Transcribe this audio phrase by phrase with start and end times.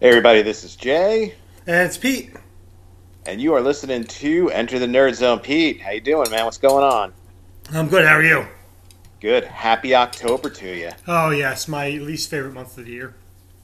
[0.00, 1.34] Hey everybody, this is Jay,
[1.66, 2.32] And it's Pete.
[3.26, 5.40] and you are listening to Enter the Nerd Zone.
[5.40, 6.44] Pete, how you doing, man?
[6.44, 7.12] What's going on?
[7.72, 8.06] I'm good.
[8.06, 8.46] How are you?
[9.20, 9.44] Good.
[9.44, 10.90] Happy October to you.
[11.06, 13.14] Oh yes, my least favorite month of the year.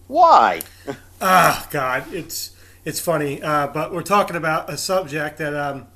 [0.06, 0.62] Why?
[1.26, 2.54] Ah, God, it's
[2.84, 5.86] it's funny, uh, but we're talking about a subject that, um,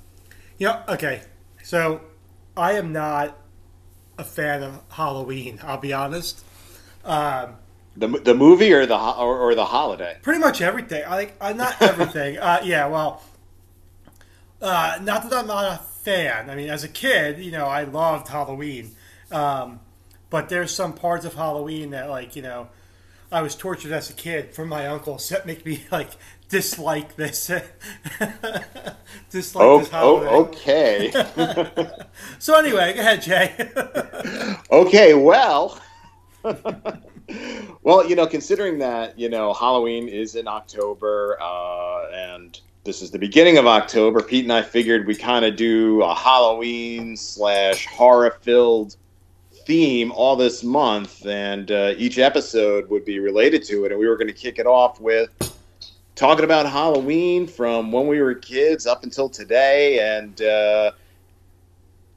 [0.57, 1.21] you know, okay.
[1.63, 2.01] So,
[2.57, 3.37] I am not
[4.17, 5.59] a fan of Halloween.
[5.63, 6.43] I'll be honest.
[7.05, 7.57] Um,
[7.99, 10.19] The, the movie or the or, or the holiday?
[10.23, 11.03] pretty much everything.
[11.07, 12.39] I like, uh, not everything.
[12.49, 13.23] uh, yeah, well,
[14.63, 16.49] uh, not that I'm not a fan.
[16.49, 18.93] I mean, as a kid, you know, I loved Halloween,
[19.33, 19.81] um,
[20.31, 22.69] but there's some parts of Halloween that, like, you know,
[23.33, 26.11] I was tortured as a kid from my uncles that make me like
[26.49, 27.51] dislike this,
[29.31, 30.29] dislike Oh, this holiday.
[30.31, 31.11] oh, okay.
[32.39, 33.71] So anyway, go ahead, Jay.
[34.71, 35.79] okay, well.
[37.83, 43.11] Well, you know, considering that, you know, Halloween is in October, uh, and this is
[43.11, 47.87] the beginning of October, Pete and I figured we kind of do a Halloween slash
[47.87, 48.97] horror filled
[49.67, 53.93] theme all this month, and uh, each episode would be related to it.
[53.93, 55.31] And we were going to kick it off with
[56.15, 60.93] talking about Halloween from when we were kids up until today, and uh,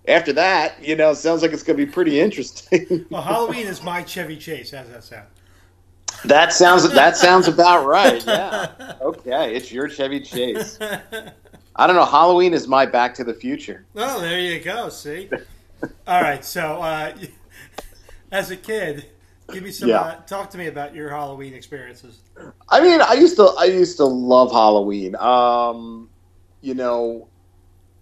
[0.08, 3.06] after that, you know, sounds like it's going to be pretty interesting.
[3.10, 4.72] well, Halloween is my Chevy Chase.
[4.72, 5.28] How's that sound?
[6.26, 8.26] that sounds that sounds about right.
[8.26, 8.96] Yeah.
[9.02, 10.78] Okay, it's your Chevy Chase.
[11.76, 12.06] I don't know.
[12.06, 13.86] Halloween is my Back to the Future.
[13.96, 14.90] Oh, there you go.
[14.90, 15.30] See.
[16.06, 16.44] All right.
[16.46, 17.18] So, uh,
[18.32, 19.08] as a kid,
[19.52, 19.90] give me some.
[19.90, 20.02] Yeah.
[20.02, 22.20] Uh, talk to me about your Halloween experiences.
[22.70, 25.16] I mean, I used to I used to love Halloween.
[25.16, 26.10] Um,
[26.62, 27.28] you know,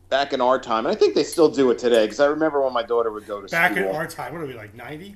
[0.10, 2.62] back in our time, and I think they still do it today because I remember
[2.62, 3.60] when my daughter would go to school.
[3.60, 3.90] Back school.
[3.90, 5.16] in our time, what are we like ninety?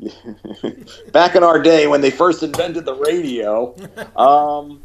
[1.12, 3.74] back in our day when they first invented the radio.
[4.16, 4.82] Um,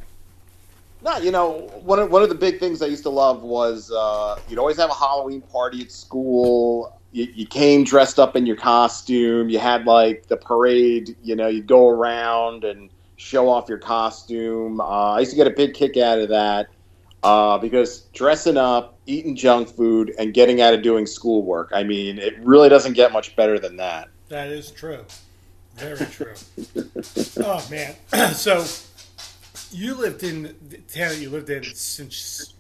[1.04, 3.92] no, you know, one of, one of the big things I used to love was
[3.92, 7.00] uh, you'd always have a Halloween party at school.
[7.12, 9.50] You, you came dressed up in your costume.
[9.50, 11.16] You had like the parade.
[11.22, 14.82] You know, you'd go around and show off your costume.
[14.82, 16.70] Uh, I used to get a big kick out of that
[17.26, 21.72] uh, because dressing up, eating junk food, and getting out of doing schoolwork.
[21.74, 24.10] I mean, it really doesn't get much better than that.
[24.30, 25.04] That is true.
[25.76, 26.34] Very true.
[27.44, 27.96] oh man.
[28.34, 28.64] so,
[29.72, 32.54] you lived in the town that you lived in since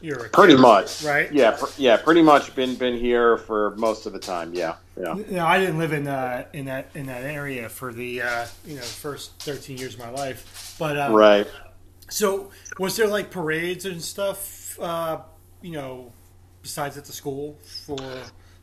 [0.00, 1.02] you were a Pretty kid, much.
[1.04, 1.30] right?
[1.32, 4.52] Yeah, pr- yeah, pretty much been been here for most of the time.
[4.54, 5.14] Yeah, yeah.
[5.30, 8.76] No, I didn't live in uh, in that in that area for the uh, you
[8.76, 10.74] know first thirteen years of my life.
[10.78, 11.46] But um, Right.
[12.10, 14.78] So, was there like parades and stuff?
[14.80, 15.20] Uh,
[15.62, 16.12] you know,
[16.62, 17.98] besides at the school for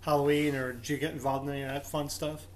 [0.01, 2.47] Halloween, or did you get involved in any of that fun stuff?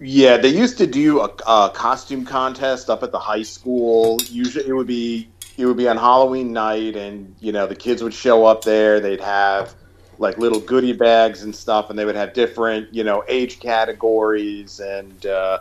[0.00, 4.18] Yeah, they used to do a, a costume contest up at the high school.
[4.28, 8.02] Usually, it would be it would be on Halloween night, and you know the kids
[8.02, 9.00] would show up there.
[9.00, 9.74] They'd have
[10.18, 14.80] like little goodie bags and stuff, and they would have different you know age categories,
[14.80, 15.60] and uh,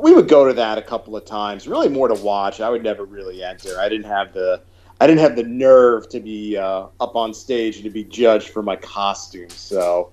[0.00, 1.68] we would go to that a couple of times.
[1.68, 2.60] Really, more to watch.
[2.60, 3.78] I would never really enter.
[3.78, 4.62] I didn't have the
[5.00, 8.50] I didn't have the nerve to be uh, up on stage and to be judged
[8.50, 9.48] for my costume.
[9.50, 10.12] So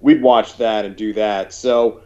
[0.00, 1.52] we'd watch that and do that.
[1.52, 2.02] So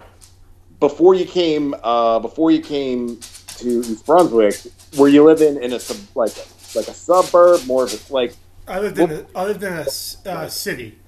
[0.81, 3.21] before you came, uh, before you came
[3.59, 4.57] to East Brunswick,
[4.97, 6.35] were you living in a sub, like
[6.75, 8.35] like a suburb, more of a like?
[8.67, 9.87] I lived in a, I lived in a
[10.27, 10.99] uh, city,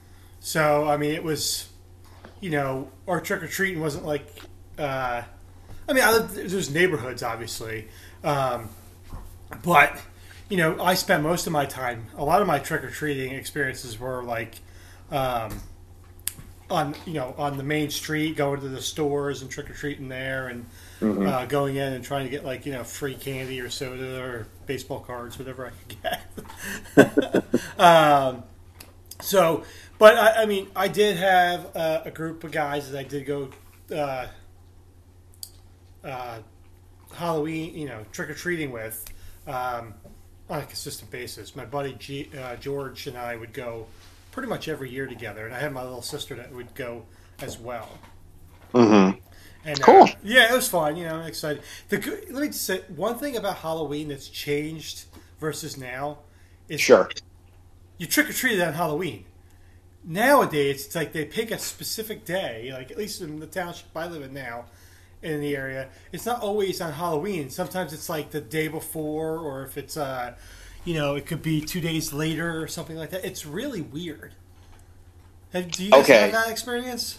[0.40, 1.70] so I mean it was,
[2.40, 4.26] you know, our trick or treating wasn't like.
[4.78, 5.22] Uh,
[5.88, 7.88] I mean, I there's neighborhoods obviously,
[8.24, 8.68] um,
[9.62, 10.00] but
[10.48, 12.06] you know, I spent most of my time.
[12.16, 14.56] A lot of my trick or treating experiences were like.
[15.10, 15.60] Um,
[16.68, 20.08] on you know on the main street, going to the stores and trick or treating
[20.08, 20.66] there, and
[21.00, 24.46] uh, going in and trying to get like you know free candy or soda or
[24.66, 25.70] baseball cards, whatever I
[26.96, 27.78] could get.
[27.78, 28.42] um,
[29.20, 29.64] so,
[29.98, 33.26] but I, I mean, I did have uh, a group of guys that I did
[33.26, 33.50] go
[33.94, 34.26] uh,
[36.06, 36.38] uh,
[37.14, 39.04] Halloween, you know, trick or treating with
[39.46, 39.94] um,
[40.48, 41.56] on a consistent basis.
[41.56, 43.86] My buddy G, uh, George and I would go
[44.32, 47.02] pretty much every year together, and I had my little sister that would go
[47.40, 47.98] as well.
[48.72, 49.18] Mm-hmm.
[49.64, 50.04] And, Cool.
[50.04, 50.96] Uh, yeah, it was fun.
[50.96, 51.62] You know, I'm excited.
[51.88, 51.96] The
[52.30, 55.06] let me just say one thing about Halloween that's changed
[55.40, 56.18] versus now
[56.68, 57.10] is Sure.
[57.98, 59.24] you trick or treated on Halloween.
[60.04, 62.70] Nowadays, it's like they pick a specific day.
[62.72, 64.66] Like at least in the township I live in now,
[65.22, 67.50] in the area, it's not always on Halloween.
[67.50, 70.34] Sometimes it's like the day before, or if it's uh,
[70.84, 73.24] you know, it could be two days later or something like that.
[73.24, 74.32] It's really weird.
[75.52, 76.20] Have, do you guys Okay.
[76.20, 77.18] have that experience?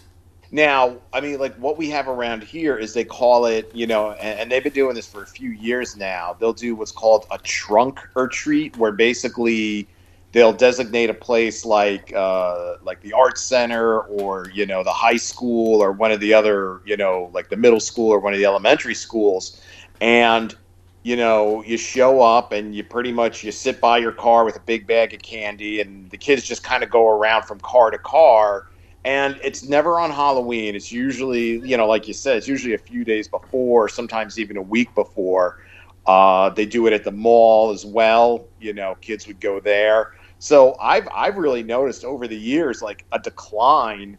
[0.49, 4.11] Now, I mean, like what we have around here is they call it, you know,
[4.11, 6.37] and, and, they've been doing this for a few years now.
[6.39, 9.89] They'll do what's called a trunk or treat, where basically
[10.31, 15.15] they'll designate a place like uh, like the art center or you know the high
[15.17, 18.39] school or one of the other you know like the middle school or one of
[18.39, 19.61] the elementary schools,
[20.01, 20.55] and
[21.03, 24.55] you know you show up and you pretty much you sit by your car with
[24.55, 27.91] a big bag of candy and the kids just kind of go around from car
[27.91, 28.67] to car
[29.07, 30.75] and it's never on Halloween.
[30.75, 34.57] It's usually, you know, like you said, it's usually a few days before, sometimes even
[34.57, 35.59] a week before.
[36.05, 38.45] Uh, they do it at the mall as well.
[38.59, 40.11] You know, kids would go there.
[40.39, 44.17] So I've I've really noticed over the years like a decline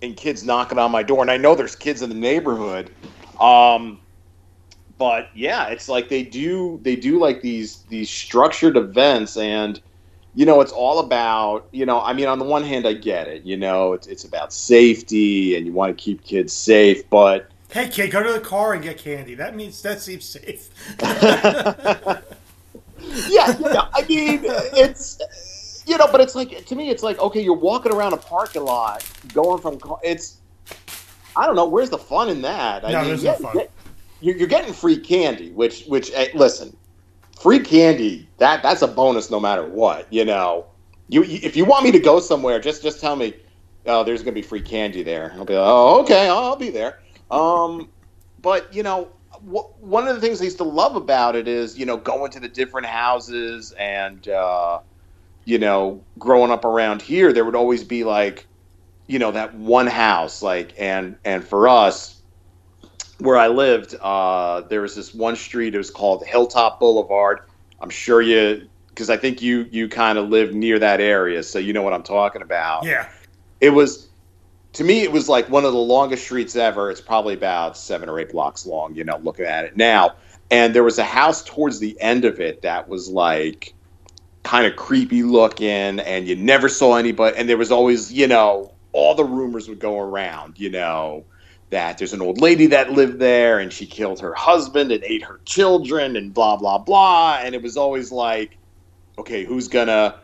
[0.00, 2.90] in kids knocking on my door, and I know there's kids in the neighborhood.
[3.40, 4.00] Um,
[4.98, 9.80] but yeah, it's like they do they do like these these structured events and
[10.34, 13.28] you know, it's all about, you know, I mean, on the one hand, I get
[13.28, 13.44] it.
[13.44, 17.50] You know, it's, it's about safety and you want to keep kids safe, but.
[17.70, 19.34] Hey, kid, go to the car and get candy.
[19.34, 20.70] That means that seems safe.
[23.28, 23.88] yeah, yeah.
[23.94, 27.92] I mean, it's, you know, but it's like, to me, it's like, okay, you're walking
[27.92, 30.38] around a parking lot going from, it's,
[31.36, 32.84] I don't know, where's the fun in that?
[32.84, 33.66] I no, mean, there's yeah, no fun.
[34.20, 36.76] You're, you're getting free candy, which, which, hey, listen,
[37.42, 40.64] free candy that that's a bonus no matter what you know
[41.08, 43.34] you if you want me to go somewhere just just tell me
[43.86, 47.00] oh there's gonna be free candy there i'll be like oh okay i'll be there
[47.32, 47.88] um
[48.40, 49.08] but you know
[49.44, 52.40] one of the things i used to love about it is you know going to
[52.40, 54.78] the different houses and uh
[55.44, 58.46] you know growing up around here there would always be like
[59.08, 62.22] you know that one house like and and for us
[63.22, 65.74] where I lived, uh, there was this one street.
[65.74, 67.40] It was called Hilltop Boulevard.
[67.80, 71.58] I'm sure you, because I think you you kind of live near that area, so
[71.58, 72.84] you know what I'm talking about.
[72.84, 73.08] Yeah.
[73.60, 74.08] It was,
[74.74, 76.90] to me, it was like one of the longest streets ever.
[76.90, 78.94] It's probably about seven or eight blocks long.
[78.94, 80.16] You know, looking at it now,
[80.50, 83.74] and there was a house towards the end of it that was like
[84.42, 87.36] kind of creepy looking, and you never saw anybody.
[87.36, 90.58] And there was always, you know, all the rumors would go around.
[90.58, 91.24] You know
[91.72, 95.24] that there's an old lady that lived there and she killed her husband and ate
[95.24, 98.58] her children and blah blah blah and it was always like
[99.16, 100.14] okay who's gonna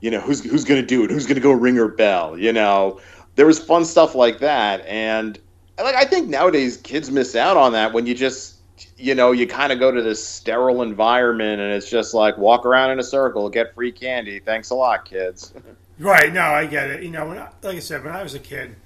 [0.00, 3.00] you know who's who's gonna do it who's gonna go ring her bell you know
[3.34, 4.84] there was fun stuff like that.
[4.86, 5.38] And
[5.78, 8.58] like i think nowadays kids miss out on that when you just
[8.98, 12.64] you know you kind of go to this sterile environment and it's just like walk
[12.64, 14.38] around in a circle get free candy.
[14.38, 15.52] Thanks a lot kids.
[15.98, 16.32] Right.
[16.32, 17.02] No i get it.
[17.02, 18.76] You know when I, like i said when i was a kid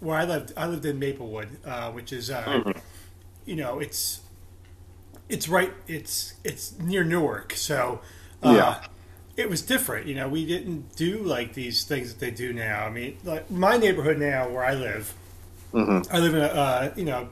[0.00, 2.78] where I lived, I lived in Maplewood, uh, which is, uh, mm-hmm.
[3.44, 4.20] you know, it's
[5.28, 8.00] it's right, it's it's near Newark, so
[8.42, 8.86] uh, yeah,
[9.36, 10.06] it was different.
[10.06, 12.84] You know, we didn't do like these things that they do now.
[12.84, 15.14] I mean, like my neighborhood now, where I live,
[15.72, 16.14] mm-hmm.
[16.14, 17.28] I live in a uh, you know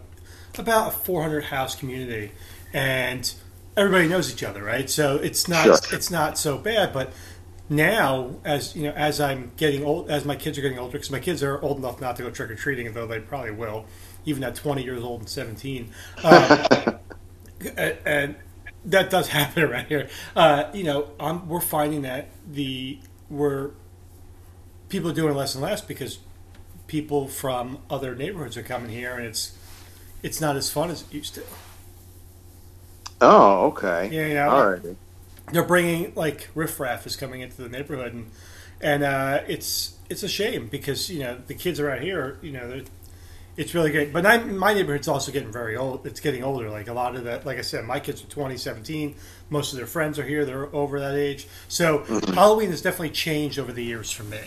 [0.58, 2.32] about a 400 house community,
[2.73, 3.32] and
[3.76, 4.88] everybody knows each other, right?
[4.88, 5.79] So it's not sure.
[5.93, 7.12] it's not so bad, but
[7.69, 11.11] now, as you know, as I'm getting old, as my kids are getting older, because
[11.11, 13.87] my kids are old enough not to go trick or treating, though they probably will,
[14.25, 15.88] even at 20 years old and 17.
[16.25, 16.99] Um,
[18.05, 18.35] and
[18.85, 20.09] that does happen around here.
[20.35, 22.99] Uh, you know, I'm, we're finding that the
[23.29, 23.71] we're
[24.88, 26.19] people are doing less and less because
[26.87, 29.56] people from other neighborhoods are coming here, and it's
[30.23, 31.43] it's not as fun as it used to.
[33.21, 34.09] Oh, okay.
[34.11, 34.96] Yeah, you know, all right
[35.53, 38.31] they're bringing like riffraff is coming into the neighborhood, and
[38.81, 42.82] and uh, it's it's a shame because you know the kids around here, you know,
[43.56, 44.12] it's really great.
[44.12, 46.06] But I, my neighborhood's also getting very old.
[46.06, 46.70] It's getting older.
[46.70, 49.14] Like a lot of that, like I said, my kids are 20, 17.
[49.50, 50.44] Most of their friends are here.
[50.44, 51.46] They're over that age.
[51.69, 52.32] So mm-hmm.
[52.32, 54.40] Halloween has definitely changed over the years for me.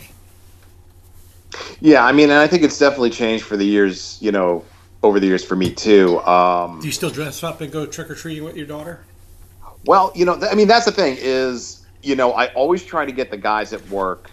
[1.80, 4.18] Yeah, I mean, and I think it's definitely changed for the years.
[4.20, 4.64] You know,
[5.04, 6.18] over the years for me too.
[6.20, 9.04] Um, Do you still dress up and go trick or treating with your daughter?
[9.84, 13.12] Well, you know, I mean, that's the thing is, you know, I always try to
[13.12, 14.30] get the guys at work,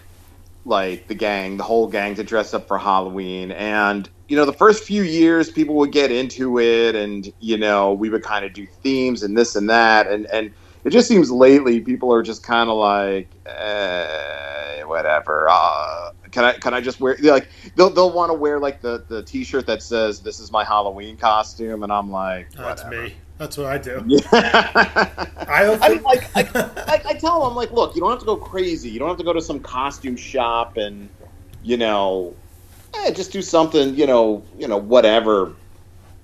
[0.66, 3.52] like the gang, the whole gang, to dress up for Halloween.
[3.52, 7.94] And you know, the first few years, people would get into it, and you know,
[7.94, 10.54] we would kind of do themes and this and that, and and
[10.84, 15.48] it just seems lately people are just kind of like, eh, whatever.
[15.50, 19.06] Uh, can I can I just wear like they'll they'll want to wear like the
[19.08, 23.16] the T-shirt that says this is my Halloween costume, and I'm like, that's me.
[23.42, 24.04] That's what I do.
[24.06, 24.20] Yeah.
[25.48, 25.82] I don't.
[25.82, 28.92] I mean, like, I, I, tell them, like, look, you don't have to go crazy.
[28.92, 31.10] You don't have to go to some costume shop and,
[31.64, 32.36] you know,
[32.94, 33.96] eh, just do something.
[33.96, 35.56] You know, you know, whatever.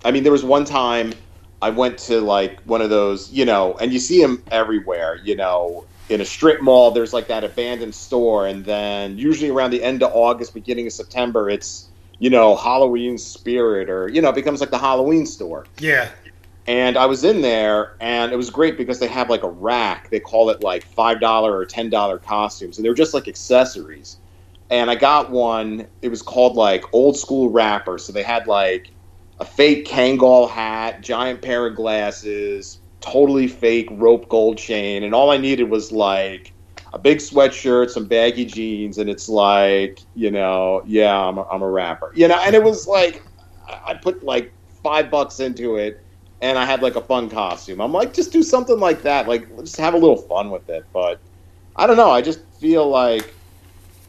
[0.05, 1.11] I mean, there was one time
[1.59, 5.19] I went to like one of those, you know, and you see them everywhere.
[5.23, 9.71] You know, in a strip mall, there's like that abandoned store, and then usually around
[9.71, 11.87] the end of August, beginning of September, it's
[12.19, 15.65] you know, Halloween spirit, or you know, it becomes like the Halloween store.
[15.79, 16.11] Yeah.
[16.67, 20.09] And I was in there, and it was great because they have like a rack.
[20.09, 24.17] They call it like five dollar or ten dollar costumes, and they're just like accessories.
[24.69, 25.87] And I got one.
[26.01, 27.97] It was called like old school rapper.
[27.97, 28.91] So they had like
[29.39, 35.29] a fake Kangol hat, giant pair of glasses, totally fake rope gold chain, and all
[35.29, 36.53] I needed was like
[36.93, 41.61] a big sweatshirt, some baggy jeans, and it's like, you know, yeah, I'm a, I'm
[41.61, 43.23] a rapper, you know, and it was like,
[43.67, 46.03] I put like five bucks into it,
[46.41, 47.81] and I had like a fun costume.
[47.81, 50.85] I'm like, just do something like that, like just have a little fun with it.
[50.93, 51.19] But
[51.75, 53.33] I don't know, I just feel like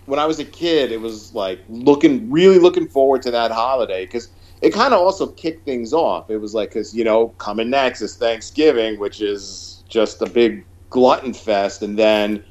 [0.06, 4.06] when I was a kid, it was like looking, really looking forward to that holiday
[4.06, 4.30] because
[4.62, 6.30] it kind of also kicked things off.
[6.30, 10.64] It was like, because, you know, coming next is Thanksgiving, which is just a big
[10.90, 11.82] glutton fest.
[11.82, 12.42] And then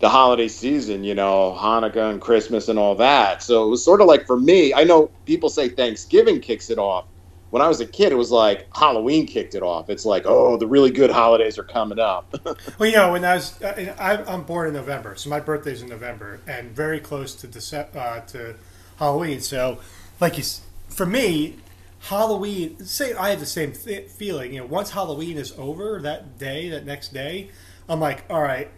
[0.00, 3.42] the holiday season, you know, Hanukkah and Christmas and all that.
[3.42, 6.78] So it was sort of like for me, I know people say Thanksgiving kicks it
[6.78, 7.06] off.
[7.50, 9.90] When I was a kid, it was like Halloween kicked it off.
[9.90, 12.34] It's like, oh, the really good holidays are coming up.
[12.78, 15.88] well, you know, when I was, I, I'm born in November, so my birthday's in
[15.88, 18.56] November, and very close to December, uh, to
[18.96, 19.40] Halloween.
[19.40, 19.78] So,
[20.20, 20.44] like you
[20.88, 21.56] for me,
[22.00, 22.84] Halloween.
[22.84, 24.54] Say I have the same th- feeling.
[24.54, 27.50] You know, once Halloween is over, that day, that next day,
[27.88, 28.70] I'm like, all right,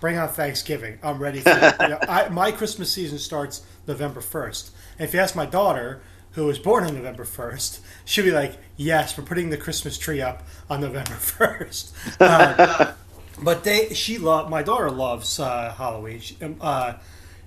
[0.00, 0.98] bring on Thanksgiving.
[1.02, 4.70] I'm ready for you know, I, my Christmas season starts November first.
[4.98, 6.02] And if you ask my daughter,
[6.32, 10.20] who was born on November first, she'll be like, yes, we're putting the Christmas tree
[10.20, 11.94] up on November first.
[12.20, 12.92] Uh,
[13.42, 16.94] but they, she love my daughter loves uh, Halloween, she, um, uh,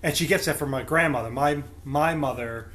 [0.03, 1.31] and she gets that from my grandmother.
[1.31, 2.69] My my mother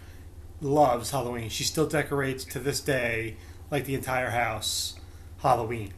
[0.61, 1.49] loves Halloween.
[1.49, 3.37] She still decorates to this day,
[3.71, 4.99] like the entire house,
[5.38, 5.93] Halloween.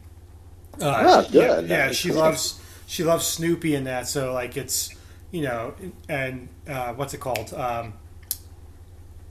[0.79, 1.67] Uh, oh, good.
[1.67, 4.07] Yeah, yeah she loves she loves Snoopy and that.
[4.07, 4.95] So like it's
[5.31, 5.73] you know
[6.07, 7.53] and uh, what's it called?
[7.53, 7.93] Um,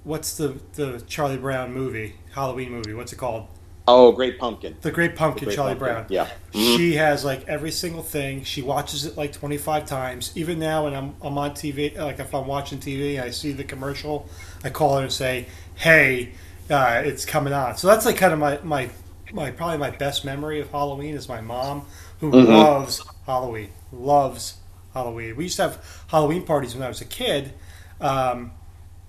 [0.05, 2.17] what's the the Charlie Brown movie?
[2.35, 2.95] Halloween movie.
[2.95, 3.49] What's it called?
[3.87, 4.77] Oh, Great Pumpkin.
[4.81, 5.95] The Great Pumpkin, the Great Charlie Pumpkin.
[5.95, 6.07] Brown.
[6.09, 6.27] Yeah.
[6.53, 6.77] Mm-hmm.
[6.77, 8.45] She has like every single thing.
[8.45, 10.33] She watches it like 25 times.
[10.37, 13.65] Even now, when I'm, I'm on TV, like if I'm watching TV, I see the
[13.65, 14.29] commercial,
[14.63, 16.33] I call her and say, "Hey,
[16.71, 18.91] uh, it's coming on." So that's like kind of my, my
[19.33, 21.87] my probably my best memory of Halloween is my mom
[22.21, 22.53] who mm-hmm.
[22.53, 23.71] loves Halloween.
[23.91, 24.59] Loves
[24.95, 25.35] Halloween.
[25.37, 27.53] We used to have Halloween parties when I was a kid.
[28.01, 28.53] Um,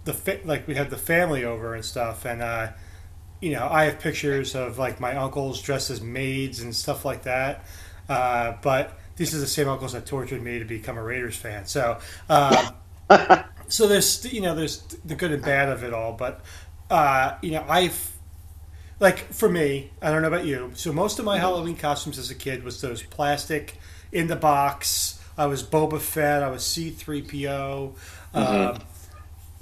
[0.06, 2.72] the fa- like we had the family over and stuff, and uh,
[3.44, 7.24] you know, I have pictures of like my uncles dressed as maids and stuff like
[7.24, 7.66] that.
[8.08, 11.66] Uh, but these are the same uncles that tortured me to become a Raiders fan.
[11.66, 12.74] So, um,
[13.68, 16.14] so there's you know there's the good and bad of it all.
[16.14, 16.42] But
[16.90, 18.14] uh, you know, I've
[19.00, 20.72] like for me, I don't know about you.
[20.76, 23.78] So most of my Halloween costumes as a kid was those plastic
[24.12, 25.20] in the box.
[25.38, 26.44] I was Boba Fett.
[26.44, 27.96] I was C three PO.
[28.34, 28.78] Mm-hmm.
[28.78, 28.82] Um,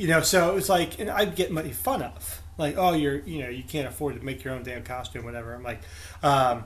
[0.01, 3.19] you know, so it was like, and I'd get money fun of like, oh, you're,
[3.19, 5.53] you know, you can't afford to make your own damn costume, whatever.
[5.53, 5.81] I'm like,
[6.23, 6.63] um,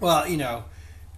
[0.00, 0.64] well, you know,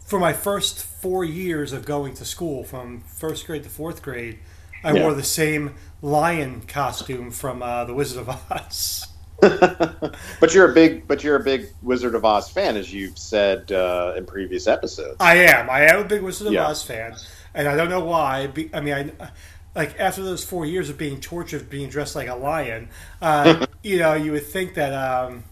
[0.07, 4.39] for my first four years of going to school, from first grade to fourth grade,
[4.83, 5.03] I yeah.
[5.03, 9.07] wore the same lion costume from uh, the Wizard of Oz.
[9.41, 13.71] but you're a big, but you're a big Wizard of Oz fan, as you've said
[13.71, 15.17] uh, in previous episodes.
[15.21, 15.69] I am.
[15.69, 16.67] I am a big Wizard of yeah.
[16.67, 17.15] Oz fan,
[17.53, 18.51] and I don't know why.
[18.73, 19.31] I mean, I
[19.77, 22.89] like after those four years of being tortured, being dressed like a lion,
[23.21, 25.45] uh, you know, you would think that um,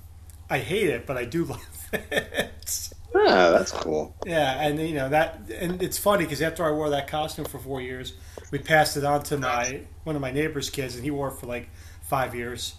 [0.49, 2.91] I hate it, but I do love it.
[3.15, 4.17] Yeah, that's cool.
[4.27, 7.59] Yeah, and you know that, and it's funny because after I wore that costume for
[7.59, 8.15] four years,
[8.51, 11.35] we passed it on to my one of my neighbor's kids, and he wore it
[11.35, 11.69] for like
[12.03, 12.75] five years,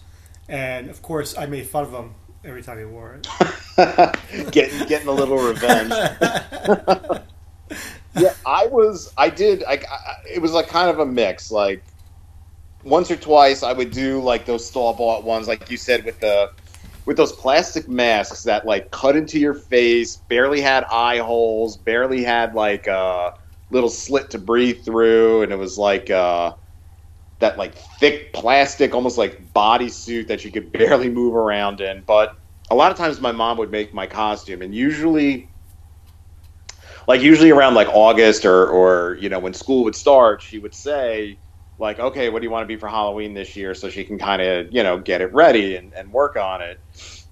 [0.48, 3.26] and of course I made fun of him every time he wore it.
[4.52, 5.92] getting getting a little revenge.
[8.16, 9.12] Yeah, I was.
[9.16, 9.64] I did.
[9.64, 9.80] I,
[10.32, 11.50] it was like kind of a mix.
[11.50, 11.84] Like
[12.84, 16.20] once or twice, I would do like those store bought ones, like you said, with
[16.20, 16.50] the
[17.04, 22.22] with those plastic masks that like cut into your face, barely had eye holes, barely
[22.22, 23.34] had like a
[23.70, 26.52] little slit to breathe through, and it was like uh,
[27.40, 32.02] that like thick plastic, almost like bodysuit that you could barely move around in.
[32.06, 32.36] But
[32.70, 35.50] a lot of times, my mom would make my costume, and usually
[37.06, 40.74] like usually around like August or or you know when school would start, she would
[40.74, 41.38] say
[41.78, 43.74] like, okay, what do you want to be for Halloween this year?
[43.74, 46.80] So she can kind of you know get it ready and, and work on it.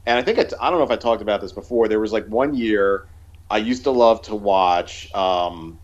[0.07, 1.88] And I think it's, I don't know if I talked about this before.
[1.88, 3.07] There was like one year
[3.50, 5.12] I used to love to watch.
[5.14, 5.81] Um,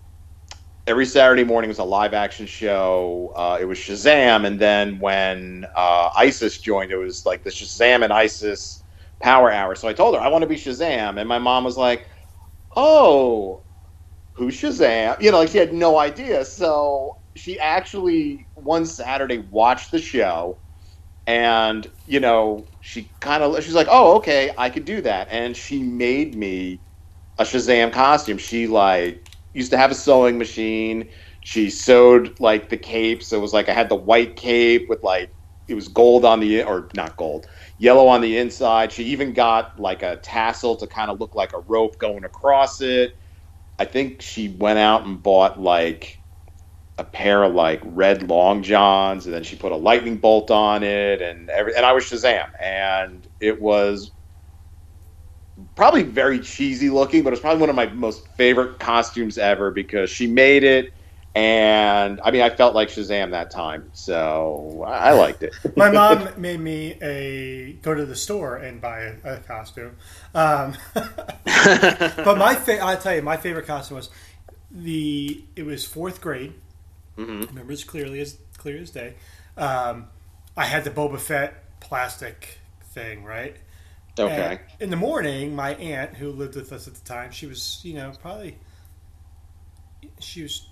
[0.87, 3.33] every Saturday morning was a live action show.
[3.37, 8.03] Uh, it was Shazam, and then when uh, ISIS joined, it was like the Shazam
[8.05, 8.83] and ISIS
[9.23, 9.75] Power Hour.
[9.75, 12.07] So I told her I want to be Shazam, and my mom was like,
[12.77, 13.63] "Oh,
[14.41, 15.21] who's Shazam?
[15.23, 16.45] You know, like she had no idea.
[16.47, 20.61] So she actually one Saturday watched the show
[21.27, 25.57] and you know she kind of she's like, "Oh, okay, I could do that," and
[25.57, 26.83] she made me
[27.39, 28.39] a Shazam costume.
[28.39, 31.11] She like used to have a sewing machine.
[31.43, 35.03] She sewed like the cape, so it was like I had the white cape with
[35.05, 35.35] like
[35.69, 37.47] it was gold on the or not gold,
[37.79, 38.93] yellow on the inside.
[38.93, 42.83] She even got like a tassel to kind of look like a rope going across
[42.83, 43.19] it.
[43.81, 46.23] I think she went out and bought like
[46.99, 50.83] a pair of like red long johns, and then she put a lightning bolt on
[50.85, 54.13] it, and every and I was Shazam, and it was
[55.77, 60.11] probably very cheesy looking, but it's probably one of my most favorite costumes ever because
[60.11, 60.93] she made it.
[61.35, 65.55] And I mean, I felt like Shazam that time, so I liked it.
[65.77, 69.97] My mom made me a go to the store and buy a, a costume.
[70.35, 74.11] Um, but my fa- I'll tell you, my favorite costume was
[74.73, 75.45] the.
[75.55, 76.55] It was fourth grade.
[77.17, 77.45] Mhm.
[77.45, 79.15] I remember as clearly as clear as day.
[79.57, 80.09] Um,
[80.57, 82.59] I had the Boba Fett plastic
[82.93, 83.57] thing, right?
[84.19, 84.61] Okay.
[84.73, 87.81] And in the morning, my aunt, who lived with us at the time, she was,
[87.85, 88.59] you know, probably,
[90.19, 90.67] she was,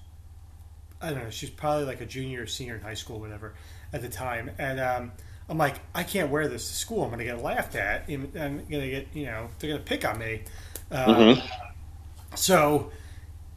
[1.01, 3.55] I don't know, she's probably like a junior or senior in high school, whatever,
[3.93, 4.51] at the time.
[4.59, 5.13] And um,
[5.49, 7.03] I'm like, I can't wear this to school.
[7.05, 8.05] I'm going to get laughed at.
[8.09, 10.43] I'm going to get, you know, they're going to pick on me.
[10.91, 11.43] Um, Mhm.
[12.35, 12.91] So,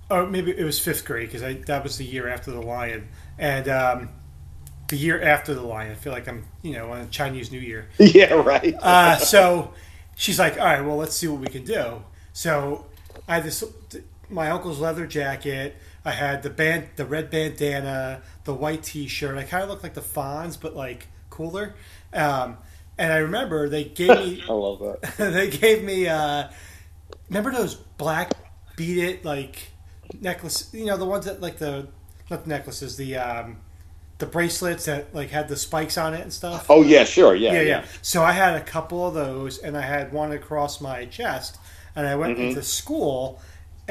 [0.10, 3.07] or maybe it was fifth grade because that was the year after the Lion.
[3.38, 4.10] And um,
[4.88, 7.89] the year after the Lion, I feel like I'm, you know, on Chinese New Year.
[8.00, 8.75] Yeah, right.
[8.81, 9.74] Uh, so
[10.15, 12.03] she's like, all right, well, let's see what we can do.
[12.33, 12.86] So
[13.27, 13.63] I had this,
[14.29, 15.75] my uncle's leather jacket.
[16.03, 19.38] I had the band, the red bandana, the white T-shirt.
[19.38, 21.75] I kind of looked like the Fonz, but like cooler.
[22.13, 22.58] Um,
[22.98, 25.15] and I remember they gave me, I love that.
[25.17, 26.48] they gave me, uh,
[27.29, 28.31] remember those black
[28.75, 29.72] beat it like
[30.20, 30.70] necklace?
[30.74, 31.88] You know, the ones that like the
[32.29, 33.58] not the necklaces, the um,
[34.17, 36.67] the bracelets that like had the spikes on it and stuff.
[36.70, 37.67] Oh yeah, sure, yeah, Yeah, yeah.
[37.67, 37.86] yeah.
[38.01, 41.58] So I had a couple of those, and I had one across my chest,
[41.96, 42.50] and I went Mhm.
[42.50, 43.41] into school,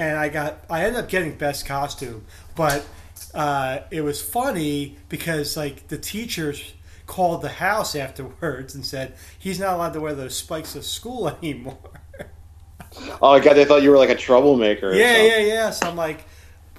[0.00, 2.25] and I got I ended up getting best costume,
[2.57, 2.87] but
[3.35, 6.72] uh, it was funny because like the teachers
[7.07, 11.29] called the house afterwards and said he's not allowed to wear those spikes to school
[11.42, 11.79] anymore.
[13.20, 14.94] Oh my god, they thought you were like a troublemaker.
[14.94, 15.70] yeah, yeah, yeah.
[15.70, 16.25] So I'm like.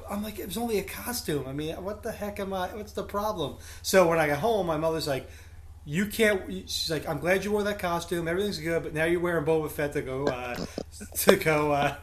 [0.09, 1.45] I'm like, it was only a costume.
[1.47, 2.67] I mean, what the heck am I?
[2.75, 3.55] What's the problem?
[3.81, 5.29] So when I got home, my mother's like,
[5.85, 6.69] you can't.
[6.69, 8.27] She's like, I'm glad you wore that costume.
[8.27, 10.65] Everything's good, but now you're wearing Boba Fett to go uh,
[11.15, 11.95] to go uh,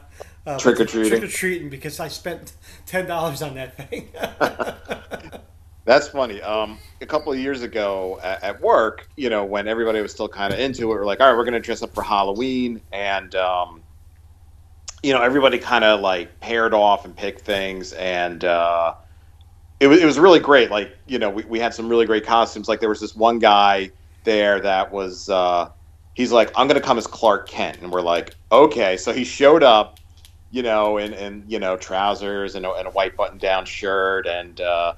[0.45, 1.09] uh, Trick-or-treating.
[1.09, 2.53] Trick or treating because I spent
[2.85, 4.09] ten dollars on that thing.
[5.85, 6.39] That's funny.
[6.41, 10.27] Um, a couple of years ago at, at work, you know, when everybody was still
[10.27, 12.79] kind of into it, we're like, all right, we're going to dress up for Halloween,
[12.91, 13.81] and um,
[15.01, 18.93] you know, everybody kind of like paired off and picked things, and uh,
[19.79, 20.69] it was it was really great.
[20.69, 22.67] Like, you know, we, we had some really great costumes.
[22.67, 23.91] Like, there was this one guy
[24.25, 25.69] there that was uh,
[26.13, 28.97] he's like, I'm going to come as Clark Kent, and we're like, okay.
[28.97, 29.99] So he showed up,
[30.51, 34.27] you know, in, in you know trousers and a, and a white button down shirt
[34.27, 34.61] and.
[34.61, 34.93] Uh,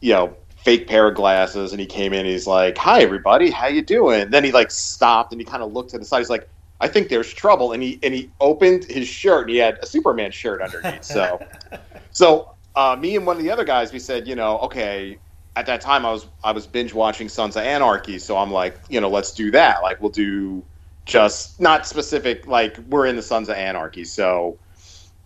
[0.00, 1.72] you know fake pair of glasses.
[1.72, 3.50] And he came in he's like hi everybody.
[3.50, 4.30] How you doing?
[4.30, 6.18] Then he like stopped and he kind of looked to the side.
[6.18, 6.48] He's like
[6.80, 7.72] i think there's trouble.
[7.72, 11.04] And he and he opened his shirt and he had a superman shirt underneath.
[11.04, 11.40] So
[12.10, 15.18] so uh, me and one of the other guys we said you know okay
[15.56, 18.18] at that time i was i was binge watching sons of anarchy.
[18.18, 19.82] So i'm like you know let's do that.
[19.82, 20.64] Like we'll do
[21.06, 24.04] just not specific like we're in the sons of anarchy.
[24.04, 24.58] So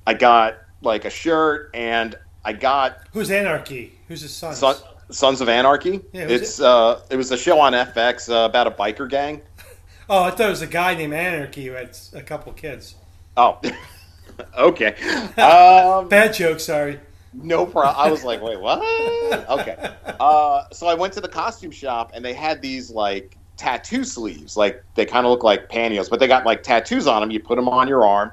[0.06, 3.92] i got like a shirt and i got Who's Anarchy?
[4.08, 4.54] Who's his son?
[4.54, 4.76] Son,
[5.10, 6.00] Sons of Anarchy.
[6.12, 9.40] Yeah, it's uh, it was a show on FX uh, about a biker gang.
[10.06, 12.94] Oh, I thought it was a guy named Anarchy who had a couple kids.
[13.38, 13.58] Oh,
[14.58, 14.94] okay.
[15.40, 17.00] Um, Bad joke, sorry.
[17.32, 17.94] no problem.
[17.96, 18.80] I was like, wait, what?
[19.48, 19.76] Okay.
[20.20, 24.58] Uh, so I went to the costume shop and they had these like tattoo sleeves.
[24.58, 27.30] Like they kind of look like pantyhose, but they got like tattoos on them.
[27.30, 28.30] You put them on your arm,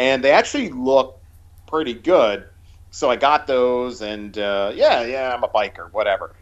[0.00, 1.20] and they actually look
[1.66, 2.46] pretty good.
[2.90, 6.34] So I got those, and uh, yeah, yeah, I'm a biker, whatever.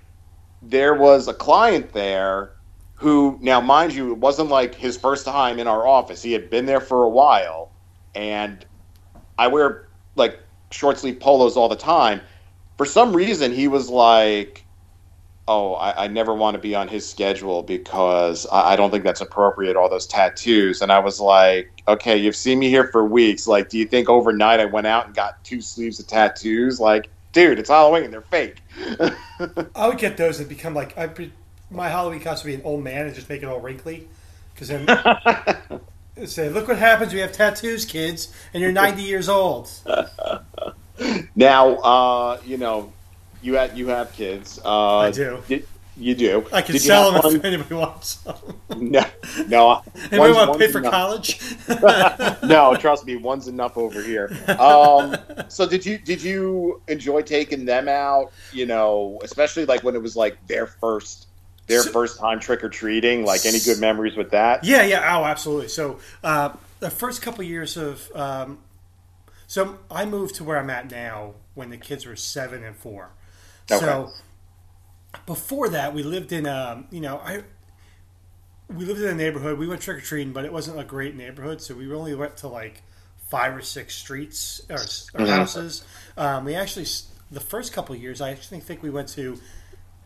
[0.62, 2.52] There was a client there
[2.94, 6.22] who, now mind you, it wasn't like his first time in our office.
[6.22, 7.72] He had been there for a while,
[8.14, 8.64] and
[9.36, 10.38] I wear like
[10.70, 12.20] short sleeve polos all the time.
[12.76, 14.67] For some reason, he was like,
[15.48, 19.02] "Oh, I, I never want to be on his schedule because I, I don't think
[19.02, 19.76] that's appropriate.
[19.76, 23.46] All those tattoos." And I was like, "Okay, you've seen me here for weeks.
[23.48, 26.78] Like, do you think overnight I went out and got two sleeves of tattoos?
[26.78, 28.10] Like, dude, it's Halloween.
[28.10, 28.60] They're fake."
[29.74, 31.10] I would get those and become like I.
[31.70, 34.08] My Halloween costume would be an old man and just make it all wrinkly.
[34.54, 34.86] Because then
[36.26, 37.12] say, look what happens.
[37.12, 39.70] We have tattoos, kids, and you're 90 years old.
[41.36, 42.92] now, uh, you know,
[43.42, 44.58] you have you have kids.
[44.64, 45.42] Uh, I do.
[45.48, 46.46] Did, You do.
[46.52, 48.36] I can Did sell them if anybody wants them.
[48.76, 49.04] No,
[49.48, 49.82] no.
[50.12, 50.92] Anybody want to pay for enough.
[50.92, 51.40] college?
[52.48, 54.30] no, trust me, one's enough over here.
[54.60, 55.16] Um,
[55.48, 58.30] so did you did you enjoy taking them out?
[58.52, 61.26] You know, especially like when it was like their first
[61.66, 63.24] their So- first time trick or treating.
[63.24, 64.62] Like any good memories with that?
[64.64, 65.68] Yeah, yeah, oh, absolutely.
[65.68, 68.58] So uh, the first couple years of, um,
[69.48, 73.10] so I moved to where I'm at now when the kids were seven and four.
[73.68, 74.12] So
[75.26, 77.42] before that, we lived in, um, you know, I
[78.68, 79.58] we lived in a neighborhood.
[79.58, 82.36] We went trick or treating, but it wasn't a great neighborhood, so we only went
[82.38, 82.82] to like
[83.28, 85.28] five or six streets or, or Mhm.
[85.28, 85.84] houses.
[86.16, 86.86] Um, we actually
[87.30, 89.38] the first couple of years, I actually think we went to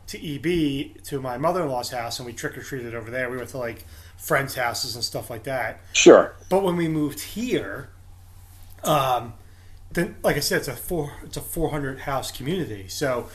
[0.08, 3.30] to EB to my mother in law's house, and we trick or treated over there.
[3.30, 3.84] We went to like
[4.16, 5.80] friends' houses and stuff like that.
[5.92, 6.34] Sure.
[6.48, 7.88] But when we moved here,
[8.84, 9.34] um,
[9.92, 12.88] then like I said, it's a four it's a four hundred house community.
[12.88, 13.28] So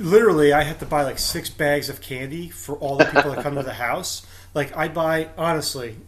[0.00, 3.42] literally, I had to buy like six bags of candy for all the people that
[3.42, 4.26] come to the house.
[4.54, 5.98] Like I buy honestly,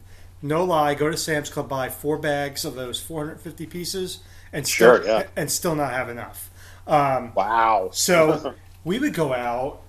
[0.42, 4.20] no lie, go to Sam's Club, buy four bags of those four hundred fifty pieces,
[4.52, 5.24] and still, Sure, yeah.
[5.36, 6.50] and still not have enough.
[6.86, 7.90] Um, Wow.
[7.92, 9.82] so we would go out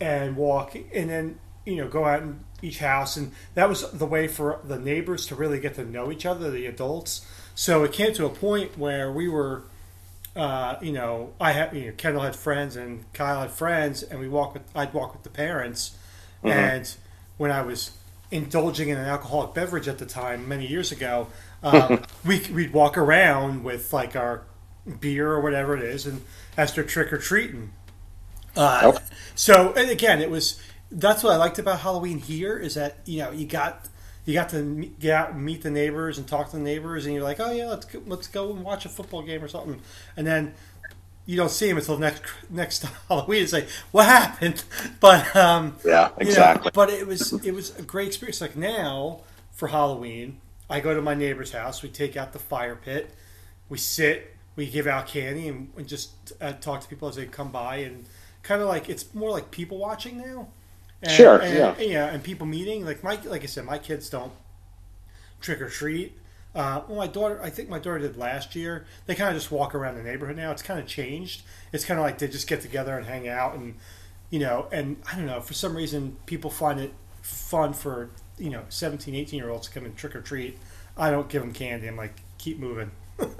[0.00, 4.06] and walk, and then you know go out in each house, and that was the
[4.06, 7.26] way for the neighbors to really get to know each other, the adults.
[7.54, 9.64] So it came to a point where we were,
[10.34, 14.18] uh, you know, I had you know Kendall had friends and Kyle had friends, and
[14.18, 15.96] we walk with I'd walk with the parents,
[16.42, 16.92] and
[17.36, 17.90] when I was
[18.30, 21.28] indulging in an alcoholic beverage at the time many years ago,
[21.62, 24.42] um, we we'd walk around with like our
[25.00, 26.22] beer or whatever it is, and
[26.56, 27.72] as they're trick or treating.
[28.56, 28.92] Uh.
[29.34, 33.18] So and again, it was that's what I liked about Halloween here is that you
[33.18, 33.86] know you got
[34.24, 37.14] you got to get out and meet the neighbors and talk to the neighbors, and
[37.14, 39.80] you're like, oh yeah, let's go, let's go and watch a football game or something,
[40.16, 40.54] and then
[41.26, 43.42] you don't see them until next next Halloween.
[43.42, 44.64] It's like what happened,
[45.00, 46.10] but um, Yeah.
[46.18, 46.70] you know, Exactly.
[46.74, 48.40] but it was it was a great experience.
[48.40, 49.20] Like now
[49.52, 50.38] for Halloween,
[50.70, 51.82] I go to my neighbor's house.
[51.82, 53.10] We take out the fire pit.
[53.68, 54.36] We sit.
[54.54, 57.76] We give out candy and, and just uh, talk to people as they come by
[57.76, 58.04] and
[58.42, 60.48] kind of like it's more like people watching now.
[61.02, 62.06] And, Sure, and, yeah.
[62.06, 62.84] and people meeting.
[62.84, 64.32] Like my like I said, my kids don't
[65.40, 66.16] trick or treat.
[66.54, 68.84] Uh, well, my daughter, I think my daughter did last year.
[69.06, 70.50] They kind of just walk around the neighborhood now.
[70.50, 71.42] It's kind of changed.
[71.72, 73.74] It's kind of like they just get together and hang out, and
[74.30, 75.40] you know, and I don't know.
[75.40, 79.74] For some reason, people find it fun for you know 17, 18 year olds to
[79.74, 80.58] come and trick or treat.
[80.96, 81.88] I don't give them candy.
[81.88, 82.90] I'm like, keep moving.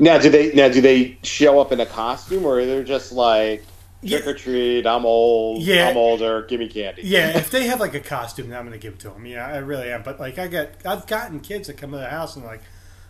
[0.00, 3.62] Now, do they now do they show up in a costume, or they're just like
[4.02, 4.18] Yeah.
[4.18, 4.86] trick or treat?
[4.86, 5.62] I'm old.
[5.62, 5.88] Yeah.
[5.88, 6.42] I'm older.
[6.42, 7.02] Give me candy.
[7.02, 9.26] Yeah, if they have like a costume, then I'm gonna give it to them.
[9.26, 10.02] Yeah, I really am.
[10.02, 12.62] But like, I get, I've gotten kids that come to the house and like,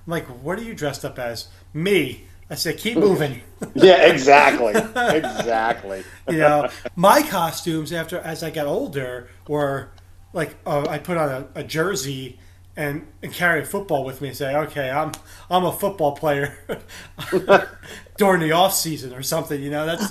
[0.06, 1.48] I'm like, what are you dressed up as?
[1.74, 2.24] Me.
[2.48, 3.42] I say, keep moving.
[3.74, 4.06] Yeah.
[4.06, 4.72] Exactly.
[4.74, 6.04] exactly.
[6.30, 9.90] you know, my costumes after as I got older were
[10.32, 12.38] like uh, I put on a, a jersey
[12.76, 15.12] and, and carry a football with me and say, okay, I'm
[15.48, 16.58] I'm a football player
[18.18, 19.62] during the off season or something.
[19.62, 20.08] You know, that's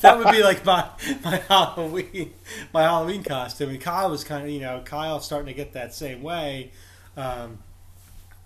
[0.00, 0.88] that would be like my
[1.22, 2.32] my Halloween
[2.72, 3.70] my Halloween costume.
[3.70, 6.72] And Kyle was kind of you know Kyle's starting to get that same way.
[7.16, 7.58] Um,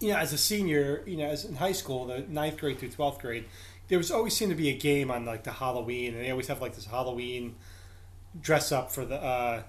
[0.01, 2.91] you know, as a senior, you know, as in high school, the ninth grade through
[2.91, 3.47] twelfth grade,
[3.89, 6.49] there was always seemed to be a game on like the Halloween, and they always
[6.49, 7.55] have like this Halloween
[8.39, 9.63] dress up for the uh,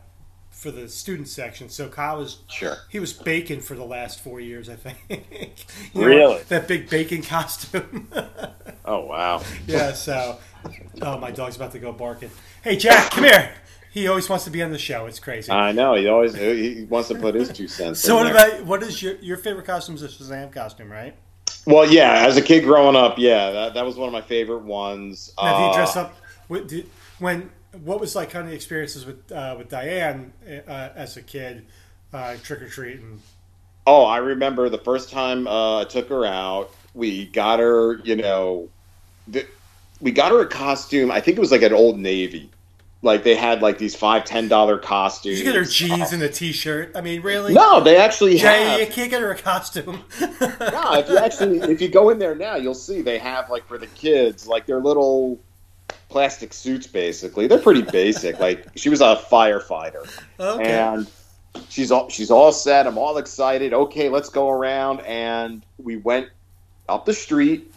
[0.56, 1.68] for the student section.
[1.70, 2.78] So Kyle was Sure.
[2.90, 4.98] he was bacon for the last four years, I think.
[5.94, 6.44] You know, Really?
[6.50, 8.08] that big bacon costume.
[8.88, 9.42] Oh wow.
[9.66, 9.94] yeah.
[9.94, 10.38] So,
[11.02, 12.30] oh, my dog's about to go barking.
[12.64, 13.52] Hey, Jack, come here.
[13.92, 15.08] He always wants to be on the show.
[15.08, 15.52] It's crazy.
[15.52, 15.96] I know.
[15.96, 18.00] He always he wants to put his two cents.
[18.00, 19.96] so, in what about what is your your favorite costume?
[19.96, 21.16] Is a Shazam costume, right?
[21.66, 22.28] Well, yeah.
[22.28, 25.34] As a kid growing up, yeah, that, that was one of my favorite ones.
[25.42, 26.14] Now, do you Uh, dress up
[27.18, 27.50] when?
[27.84, 30.34] What was like kind of the experiences with uh, with Diane
[30.68, 31.66] uh, as a kid,
[32.14, 33.22] uh, trick or treating?
[33.88, 36.72] Oh, I remember the first time uh, I took her out.
[36.94, 38.70] We got her, you know,
[39.28, 39.46] the,
[40.02, 41.12] we got her a costume.
[41.12, 42.50] I think it was like an Old Navy.
[43.02, 45.38] Like they had like these five ten dollar costumes.
[45.38, 46.94] did you get her jeans and a t-shirt?
[46.96, 47.54] I mean, really?
[47.54, 48.80] No, they actually Jay, have.
[48.80, 50.04] you can't get her a costume.
[50.32, 53.68] No, if you actually if you go in there now, you'll see they have like
[53.68, 55.40] for the kids like their little
[56.10, 56.88] plastic suits.
[56.88, 58.40] Basically, they're pretty basic.
[58.40, 60.08] like she was a firefighter.
[60.40, 60.64] okay.
[60.64, 61.08] and
[61.70, 62.88] she's all she's all set.
[62.88, 63.74] I'm all excited.
[63.74, 65.02] Okay, let's go around.
[65.02, 66.30] And we went
[66.88, 67.74] up the street,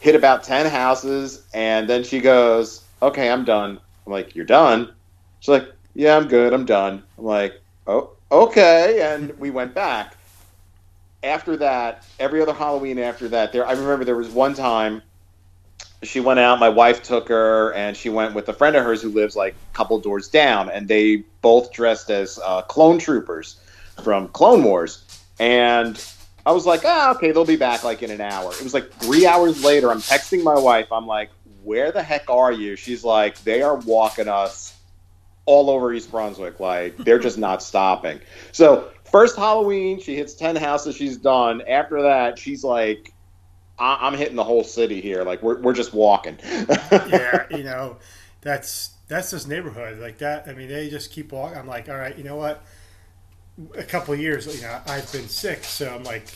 [0.00, 4.92] hit about ten houses, and then she goes, "Okay, I'm done." I'm like, "You're done?"
[5.40, 6.52] She's like, "Yeah, I'm good.
[6.52, 10.16] I'm done." I'm like, "Oh, okay." And we went back.
[11.22, 15.02] After that, every other Halloween after that, there I remember there was one time
[16.02, 16.58] she went out.
[16.58, 19.54] My wife took her, and she went with a friend of hers who lives like
[19.54, 23.60] a couple doors down, and they both dressed as uh, clone troopers
[24.02, 25.04] from Clone Wars.
[25.38, 26.02] And
[26.46, 28.50] I was like, ah, okay, they'll be back like in an hour.
[28.52, 29.90] It was like three hours later.
[29.90, 30.90] I'm texting my wife.
[30.90, 31.30] I'm like,
[31.62, 32.76] where the heck are you?
[32.76, 34.76] She's like, they are walking us
[35.44, 36.60] all over East Brunswick.
[36.60, 38.20] Like they're just not stopping.
[38.52, 40.96] So first Halloween, she hits ten houses.
[40.96, 41.62] She's done.
[41.68, 43.12] After that, she's like,
[43.80, 45.24] I- am hitting the whole city here.
[45.24, 46.38] Like we're we're just walking.
[46.44, 47.96] yeah, you know,
[48.40, 50.46] that's that's this neighborhood like that.
[50.46, 51.58] I mean, they just keep walking.
[51.58, 52.62] I'm like, all right, you know what?
[53.76, 56.28] A couple of years, you know, I've been sick, so I'm like,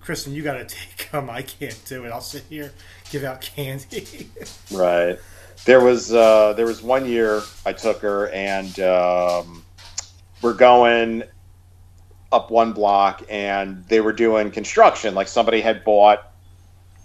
[0.00, 1.28] Kristen, you got to take them.
[1.28, 2.10] I can't do it.
[2.10, 2.72] I'll sit here,
[3.10, 4.30] give out candy.
[4.70, 5.18] right
[5.64, 9.64] there was uh, there was one year I took her and um,
[10.42, 11.22] we're going
[12.32, 15.14] up one block and they were doing construction.
[15.14, 16.29] Like somebody had bought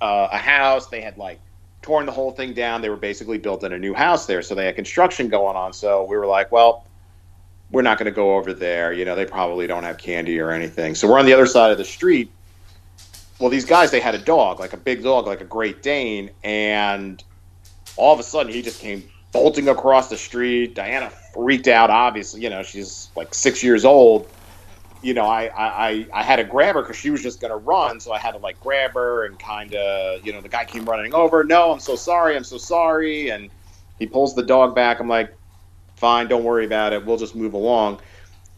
[0.02, 1.40] uh, a house, they had like
[1.82, 2.82] torn the whole thing down.
[2.82, 5.74] They were basically building a new house there, so they had construction going on.
[5.74, 6.86] So we were like, well.
[7.72, 8.94] We're not going to go over there.
[8.94, 10.94] You know, they probably don't have candy or anything.
[10.94, 12.32] So we're on the other side of the street.
[13.40, 16.30] Well, these guys, they had a dog, like a big dog, like a Great Dane,
[16.44, 17.22] and
[17.98, 20.76] all of a sudden he just came bolting across the street.
[20.76, 21.90] Diana freaked out.
[21.90, 24.30] Obviously, you know she's like six years old.
[25.06, 28.00] You know, I I, I had to grab her because she was just gonna run,
[28.00, 30.84] so I had to like grab her and kind of you know the guy came
[30.86, 31.44] running over.
[31.44, 32.36] No, I'm so sorry.
[32.36, 33.30] I'm so sorry.
[33.30, 33.52] And
[34.00, 35.00] he pulls the dog back.
[35.00, 35.32] I'm like,
[35.96, 37.06] fine, don't worry about it.
[37.06, 38.00] We'll just move along.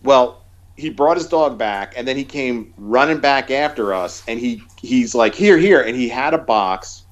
[0.04, 0.42] Well,
[0.78, 4.62] he brought his dog back, and then he came running back after us, and he
[4.80, 7.04] he's like, here, here, and he had a box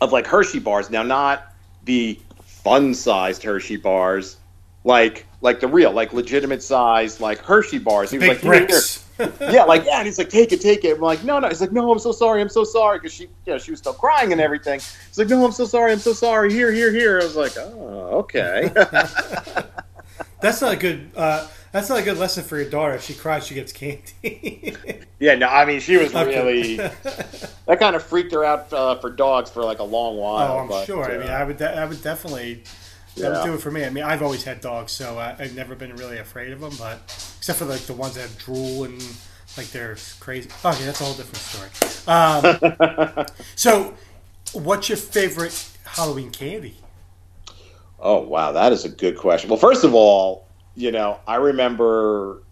[0.00, 0.88] of like Hershey bars.
[0.88, 1.52] Now, not
[1.84, 4.36] the fun-sized Hershey bars,
[4.86, 8.10] like like the real, like legitimate size, like Hershey bars.
[8.10, 9.04] He was Big like, bricks.
[9.40, 10.96] yeah, like yeah, and he's like, take it, take it.
[10.96, 11.48] I'm like, no, no.
[11.48, 13.80] He's like, no, I'm so sorry, I'm so sorry, because she, you know, she was
[13.80, 14.80] still crying and everything.
[15.08, 16.52] He's like, no, I'm so sorry, I'm so sorry.
[16.52, 17.20] Here, here, here.
[17.20, 18.70] I was like, oh, okay.
[20.40, 21.10] That's not a good.
[21.16, 22.94] Uh, that's not a good lesson for your daughter.
[22.94, 24.74] If she cries, she gets candy.
[25.18, 29.10] yeah, no, I mean she was really that kind of freaked her out uh, for
[29.10, 30.52] dogs for like a long while.
[30.52, 31.04] Oh, I'm but, sure.
[31.04, 32.62] Uh, I mean, I would, de- I would definitely.
[33.16, 33.38] That yeah.
[33.38, 33.84] would do it for me.
[33.84, 36.72] I mean, I've always had dogs, so uh, I've never been really afraid of them.
[36.78, 37.00] But
[37.38, 39.02] except for like the ones that have drool and
[39.56, 40.50] like they're crazy.
[40.64, 41.70] Okay, that's a whole different story.
[42.06, 43.26] Um,
[43.56, 43.94] so,
[44.52, 46.76] what's your favorite Halloween candy?
[47.98, 49.48] Oh wow, that is a good question.
[49.48, 52.42] Well, first of all, you know, I remember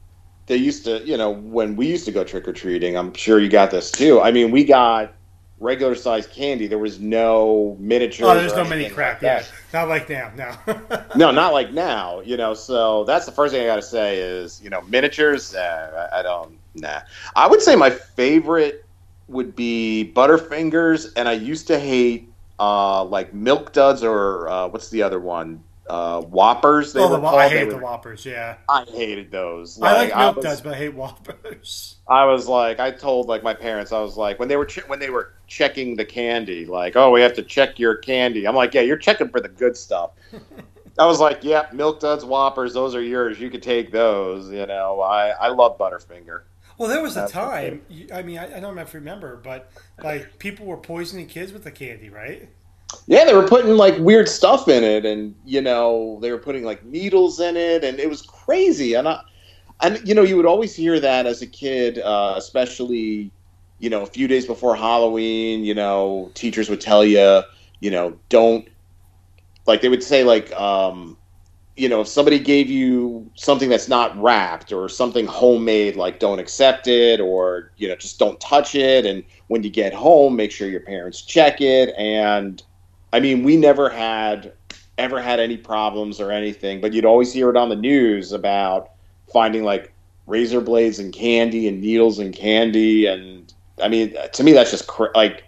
[0.47, 3.39] they used to, you know, when we used to go trick or treating, I'm sure
[3.39, 4.21] you got this too.
[4.21, 5.13] I mean, we got
[5.61, 6.67] regular sized candy.
[6.67, 8.29] There was no miniature.
[8.29, 9.23] Oh, there's no mini crap.
[9.23, 10.33] Like yeah, not like now.
[10.37, 11.05] No.
[11.17, 12.21] no, not like now.
[12.21, 15.55] You know, so that's the first thing I got to say is, you know, miniatures.
[15.55, 16.59] Uh, I don't.
[16.75, 17.01] Nah.
[17.37, 18.85] I would say my favorite
[19.29, 24.91] would be Butterfingers, and I used to hate uh, like Milk Duds or uh, what's
[24.91, 25.63] the other one?
[25.89, 26.93] Uh, Whoppers.
[26.93, 27.41] They oh, were the, called.
[27.41, 28.25] I hate the Whoppers.
[28.25, 29.79] Yeah, I hated those.
[29.79, 31.97] Like, I like milk duds, but I hate Whoppers.
[32.09, 34.83] I was like, I told like my parents, I was like, when they were che-
[34.87, 38.47] when they were checking the candy, like, oh, we have to check your candy.
[38.47, 40.13] I'm like, yeah, you're checking for the good stuff.
[40.99, 43.41] I was like, yeah, milk duds, Whoppers, those are yours.
[43.41, 44.51] You could take those.
[44.51, 46.43] You know, I I love Butterfinger.
[46.79, 47.83] Well, there was a time.
[48.13, 49.71] I mean, I, I don't remember, but
[50.03, 52.49] like people were poisoning kids with the candy, right?
[53.07, 56.65] Yeah, they were putting like weird stuff in it, and you know they were putting
[56.65, 58.95] like needles in it, and it was crazy.
[58.95, 59.21] And I,
[59.83, 63.33] and you know you would always hear that as a kid, uh, especially
[63.79, 65.65] you know a few days before Halloween.
[65.65, 67.43] You know, teachers would tell you,
[67.81, 68.69] you know, don't
[69.67, 71.19] like they would say like, um,
[71.77, 76.39] you know, if somebody gave you something that's not wrapped or something homemade, like don't
[76.39, 79.07] accept it, or you know, just don't touch it.
[79.07, 82.63] And when you get home, make sure your parents check it and
[83.15, 84.55] I mean, we never had
[84.99, 88.91] ever had any problems or anything, but you'd always hear it on the news about
[89.33, 89.93] finding like
[90.27, 94.89] razor blades and candy and needles and candy and I mean, to me that's just
[94.89, 95.45] cr- like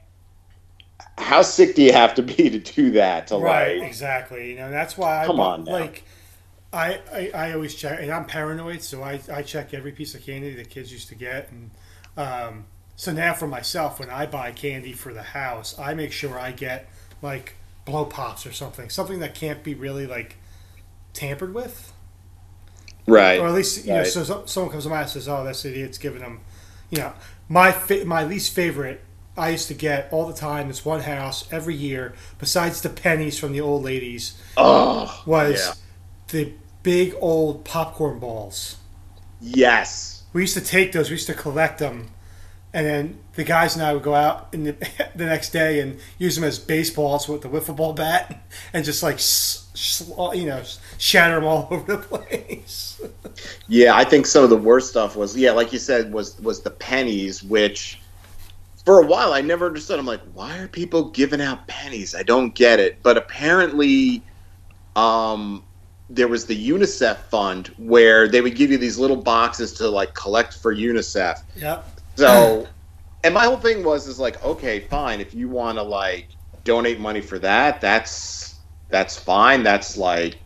[1.18, 4.56] how sick do you have to be to do that to right, like exactly you
[4.56, 5.72] know that's why I come on now.
[5.72, 6.04] like
[6.72, 10.22] I, I, I always check and I'm paranoid so I, I check every piece of
[10.22, 11.70] candy the kids used to get and
[12.16, 16.38] um, so now for myself when I buy candy for the house I make sure
[16.38, 16.88] I get
[17.22, 20.36] like blow pops or something, something that can't be really like
[21.12, 21.92] tampered with.
[23.06, 23.40] Right.
[23.40, 23.98] Or at least you right.
[23.98, 26.40] know, so someone comes to mind and says, "Oh, this idiot's giving them,"
[26.90, 27.12] you know,
[27.48, 29.02] my fa- my least favorite.
[29.38, 30.68] I used to get all the time.
[30.68, 35.74] This one house every year, besides the pennies from the old ladies, oh, was yeah.
[36.28, 36.52] the
[36.82, 38.76] big old popcorn balls.
[39.40, 41.10] Yes, we used to take those.
[41.10, 42.08] We used to collect them
[42.76, 44.72] and then the guys and I would go out in the,
[45.14, 49.02] the next day and use them as baseballs with the wiffle ball bat, and just
[49.02, 49.18] like
[50.36, 50.62] you know
[50.98, 53.00] shatter them all over the place.
[53.66, 56.60] yeah, I think some of the worst stuff was yeah, like you said, was was
[56.60, 57.98] the pennies, which
[58.84, 59.98] for a while I never understood.
[59.98, 62.14] I'm like, why are people giving out pennies?
[62.14, 62.98] I don't get it.
[63.02, 64.22] But apparently,
[64.96, 65.64] um,
[66.10, 70.12] there was the UNICEF fund where they would give you these little boxes to like
[70.12, 71.42] collect for UNICEF.
[71.56, 71.95] Yep.
[72.16, 72.66] So,
[73.24, 76.28] and my whole thing was is like, okay, fine, if you want to like
[76.64, 78.56] donate money for that, that's
[78.88, 79.62] that's fine.
[79.62, 80.38] That's like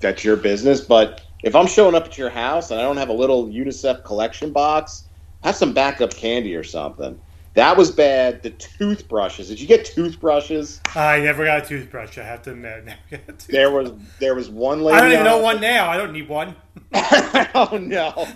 [0.00, 0.80] that's your business.
[0.80, 4.04] But if I'm showing up at your house and I don't have a little UNICEF
[4.04, 5.04] collection box,
[5.42, 7.18] have some backup candy or something.
[7.54, 8.42] That was bad.
[8.42, 9.48] The toothbrushes.
[9.48, 10.82] Did you get toothbrushes?
[10.94, 12.18] I never got a toothbrush.
[12.18, 12.98] I have to admit.
[13.48, 14.98] there was there was one lady.
[14.98, 15.88] I don't even know one now.
[15.88, 16.54] I don't need one.
[16.94, 18.28] oh no.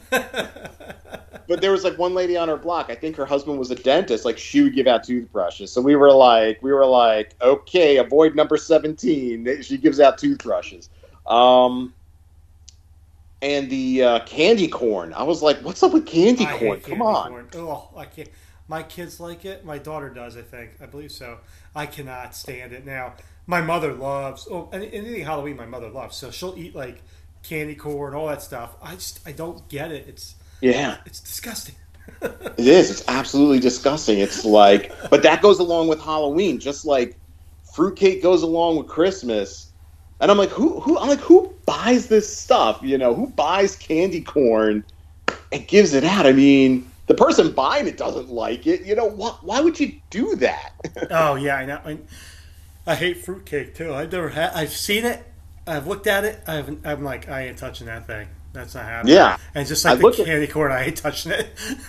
[1.50, 2.90] But there was like one lady on her block.
[2.90, 4.24] I think her husband was a dentist.
[4.24, 5.72] Like she would give out toothbrushes.
[5.72, 9.60] So we were like, we were like, okay, avoid number seventeen.
[9.60, 10.90] She gives out toothbrushes.
[11.26, 11.92] Um,
[13.42, 15.12] and the uh, candy corn.
[15.12, 16.80] I was like, what's up with candy I corn?
[16.82, 17.30] Come on.
[17.30, 17.48] Corn.
[17.56, 18.28] Oh, I can't.
[18.68, 19.64] My kids like it.
[19.64, 20.74] My daughter does, I think.
[20.80, 21.38] I believe so.
[21.74, 22.86] I cannot stand it.
[22.86, 23.14] Now,
[23.48, 26.16] my mother loves, oh, anything Halloween my mother loves.
[26.16, 27.02] So she'll eat like
[27.42, 28.76] candy corn, all that stuff.
[28.80, 30.06] I just, I don't get it.
[30.06, 30.98] It's, yeah.
[31.06, 31.74] It's disgusting.
[32.22, 32.90] it is.
[32.90, 34.18] It's absolutely disgusting.
[34.18, 37.16] It's like, but that goes along with Halloween, just like
[37.74, 39.72] fruitcake goes along with Christmas.
[40.20, 42.80] And I'm like, who, who, I'm like, who buys this stuff?
[42.82, 44.84] You know, who buys candy corn
[45.50, 46.26] and gives it out?
[46.26, 48.82] I mean, the person buying it doesn't like it.
[48.82, 50.72] You know, why, why would you do that?
[51.10, 51.80] oh yeah, I know.
[51.84, 51.98] I,
[52.86, 53.94] I hate fruitcake too.
[53.94, 54.52] I've never had.
[54.52, 55.24] I've seen it.
[55.66, 56.40] I've looked at it.
[56.46, 58.28] I've, I'm like, I ain't touching that thing.
[58.52, 59.14] That's not happening.
[59.14, 61.50] Yeah, and just like I the candy at, corn, I hate touching it.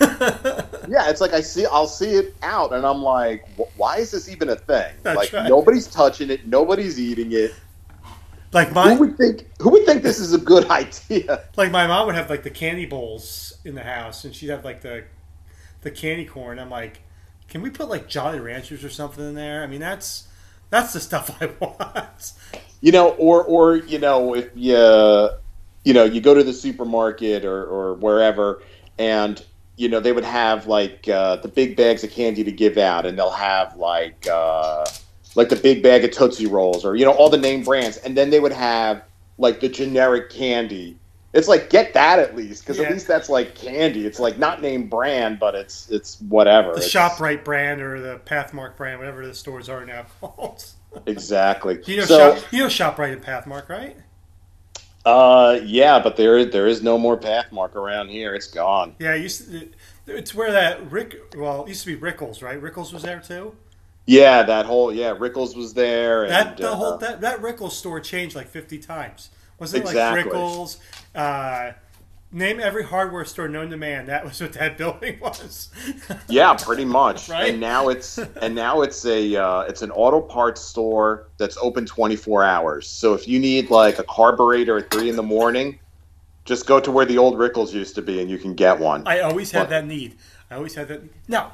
[0.88, 4.28] yeah, it's like I see, I'll see it out, and I'm like, why is this
[4.28, 4.94] even a thing?
[5.02, 5.48] That's like right.
[5.48, 7.52] nobody's touching it, nobody's eating it.
[8.52, 9.48] Like my, who would think?
[9.60, 11.44] Who would think this is a good idea?
[11.56, 14.64] Like my mom would have like the candy bowls in the house, and she'd have
[14.64, 15.04] like the
[15.80, 16.60] the candy corn.
[16.60, 17.00] I'm like,
[17.48, 19.64] can we put like Jolly Ranchers or something in there?
[19.64, 20.28] I mean, that's
[20.70, 22.32] that's the stuff I want.
[22.80, 25.30] You know, or or you know, if you
[25.84, 28.62] you know you go to the supermarket or or wherever,
[28.98, 29.44] and
[29.76, 33.06] you know they would have like uh, the big bags of candy to give out,
[33.06, 34.84] and they'll have like uh,
[35.34, 38.16] like the big bag of Tootsie Rolls or you know all the name brands, and
[38.16, 39.04] then they would have
[39.38, 40.98] like the generic candy
[41.32, 42.84] it's like get that at least because yeah.
[42.84, 44.06] at least that's like candy.
[44.06, 46.72] It's like not name brand, but it's it's whatever.
[46.72, 50.64] The it's, Shoprite brand or the Pathmark brand, whatever the stores are now called.
[51.06, 51.80] exactly.
[51.86, 53.96] you know, so, Shop, you know Shoprite and Pathmark, right?
[55.04, 58.34] Uh, yeah, but there there is no more Pathmark around here.
[58.34, 58.94] It's gone.
[58.98, 59.68] Yeah, used to,
[60.06, 61.34] it's where that Rick.
[61.36, 62.60] Well, it used to be Rickel's, right?
[62.60, 63.54] Rickel's was there too.
[64.06, 66.28] Yeah, that whole yeah, Rickel's was there.
[66.28, 69.30] That and, the uh, whole that that Rickel's store changed like fifty times.
[69.58, 70.24] Was it exactly.
[70.24, 70.78] like Rickel's?
[71.14, 71.72] Uh,
[72.32, 74.06] name every hardware store known to man.
[74.06, 75.70] That was what that building was.
[76.28, 77.28] yeah, pretty much.
[77.28, 77.50] right?
[77.50, 81.86] And now it's and now it's a uh, it's an auto parts store that's open
[81.86, 82.88] 24 hours.
[82.88, 85.78] So if you need like a carburetor at three in the morning,
[86.44, 89.06] just go to where the old Rickel's used to be, and you can get one.
[89.06, 90.16] I always had that need.
[90.50, 91.02] I always had that.
[91.28, 91.50] No,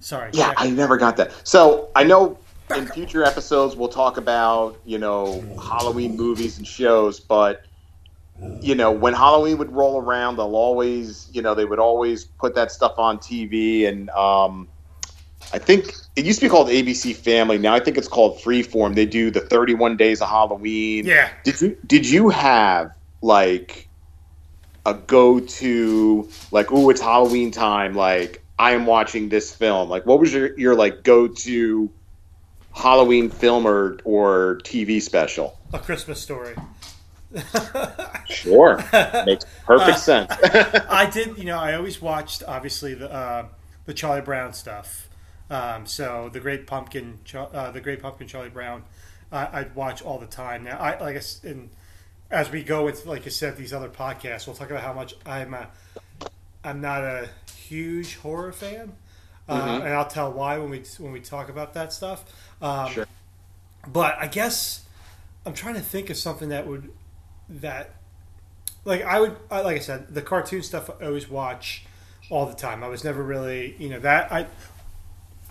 [0.00, 0.30] sorry.
[0.32, 1.32] Yeah, I never got that.
[1.46, 2.38] So I know
[2.74, 7.65] in future episodes we'll talk about you know Halloween movies and shows, but
[8.60, 12.54] you know when Halloween would roll around, they'll always you know they would always put
[12.54, 14.68] that stuff on TV, and um,
[15.52, 17.58] I think it used to be called ABC Family.
[17.58, 18.94] Now I think it's called Freeform.
[18.94, 21.06] They do the 31 Days of Halloween.
[21.06, 21.30] Yeah.
[21.44, 23.88] Did you did you have like
[24.84, 30.06] a go to like oh it's Halloween time like I am watching this film like
[30.06, 31.90] what was your your like go to
[32.76, 35.58] Halloween film or, or TV special?
[35.72, 36.54] A Christmas story.
[38.26, 38.76] sure,
[39.26, 40.32] makes perfect uh, sense.
[40.88, 43.46] I did, you know, I always watched obviously the uh,
[43.84, 45.08] the Charlie Brown stuff.
[45.48, 48.84] Um, so the Great Pumpkin, uh, the Great Pumpkin, Charlie Brown,
[49.30, 50.64] I'd watch all the time.
[50.64, 51.70] Now, I like I, and
[52.30, 55.14] as we go with, like I said, these other podcasts, we'll talk about how much
[55.24, 55.68] I'm a,
[56.64, 58.92] I'm not a huge horror fan,
[59.48, 59.86] uh, mm-hmm.
[59.86, 62.24] and I'll tell why when we when we talk about that stuff.
[62.62, 63.06] Um, sure.
[63.86, 64.84] But I guess
[65.44, 66.90] I'm trying to think of something that would
[67.48, 67.94] that
[68.84, 71.84] like I would like I said the cartoon stuff I always watch
[72.30, 72.82] all the time.
[72.82, 74.46] I was never really you know that I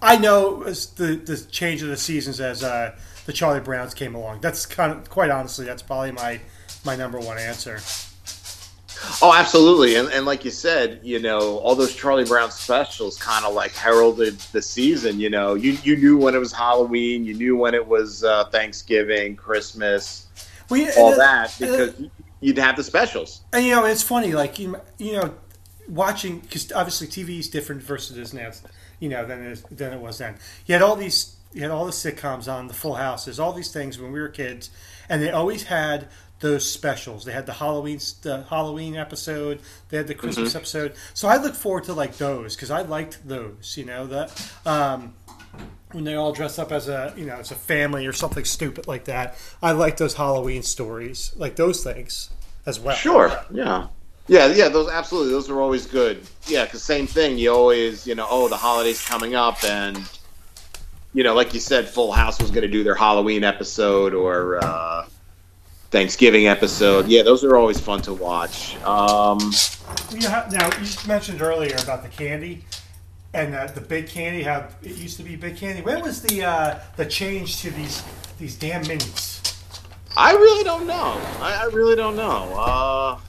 [0.02, 4.16] I know as the the change of the seasons as uh, the Charlie Browns came
[4.16, 4.42] along.
[4.42, 6.42] That's kind of quite honestly that's probably my
[6.86, 7.80] my number one answer.
[9.22, 13.46] Oh, absolutely, and and like you said, you know, all those Charlie Brown specials kind
[13.46, 15.20] of like heralded the season.
[15.20, 18.46] You know, you you knew when it was Halloween, you knew when it was uh,
[18.46, 20.28] Thanksgiving, Christmas,
[20.70, 21.94] Well, yeah, all uh, that because
[22.40, 23.42] you'd have the specials.
[23.54, 25.34] And you know, it's funny, like you, you know,
[25.88, 28.52] watching because obviously TV is different versus it is now,
[29.00, 30.38] you know, than it, is, than it was then.
[30.66, 33.26] You had all these, you had all the sitcoms on, the Full House.
[33.26, 34.70] There's all these things when we were kids,
[35.10, 36.08] and they always had
[36.40, 37.26] those specials.
[37.26, 39.62] They had the Halloween, the Halloween episode.
[39.90, 40.94] They had the Christmas episode.
[41.14, 43.76] So I look forward to like those because I liked those.
[43.78, 44.52] You know that.
[44.66, 45.16] Um,
[45.96, 48.86] when they all dress up as a you know as a family or something stupid
[48.88, 49.38] like that.
[49.64, 52.30] I like those Halloween stories, like those things
[52.66, 52.96] as well.
[52.96, 53.32] Sure.
[53.50, 53.88] Yeah.
[54.28, 55.32] Yeah, yeah, those absolutely.
[55.32, 56.24] Those are always good.
[56.48, 57.38] Yeah, because same thing.
[57.38, 59.98] You always, you know, oh, the holidays coming up, and
[61.14, 64.58] you know, like you said, Full House was going to do their Halloween episode or
[64.64, 65.06] uh,
[65.92, 67.08] Thanksgiving episode.
[67.08, 68.76] Yeah, those are always fun to watch.
[68.84, 69.38] Um,
[70.12, 72.64] You ha now you mentioned earlier about the candy
[73.36, 74.44] and uh, the big candy.
[74.44, 75.82] How it used to be big candy.
[75.82, 78.04] When was the uh, the change to these
[78.40, 79.42] these damn minis?
[80.18, 81.20] I really don't know.
[81.42, 82.54] I, I really don't know.
[82.58, 83.20] Uh,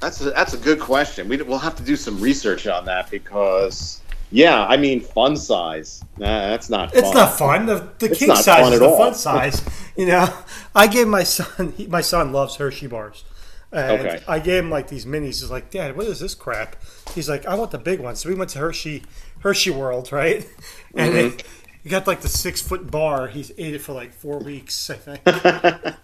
[0.00, 1.28] that's a, that's a good question.
[1.28, 6.02] We, we'll have to do some research on that because, yeah, I mean, fun size.
[6.16, 6.92] Nah, that's not.
[6.92, 7.04] Fun.
[7.04, 7.66] It's not fun.
[7.66, 8.96] The, the It's king size is the all.
[8.96, 9.62] fun size.
[9.96, 10.26] You know,
[10.74, 11.72] I gave my son.
[11.76, 13.24] He, my son loves Hershey bars.
[13.70, 14.22] And Okay.
[14.28, 15.40] I gave him like these minis.
[15.40, 16.76] He's like, Dad, what is this crap?
[17.14, 18.14] He's like, I want the big one.
[18.16, 19.02] So we went to Hershey
[19.44, 20.44] Hershey World, right?
[20.96, 21.38] And Mm-hmm.
[21.82, 23.26] he got like the six foot bar.
[23.28, 25.20] He's ate it for like four weeks, I think.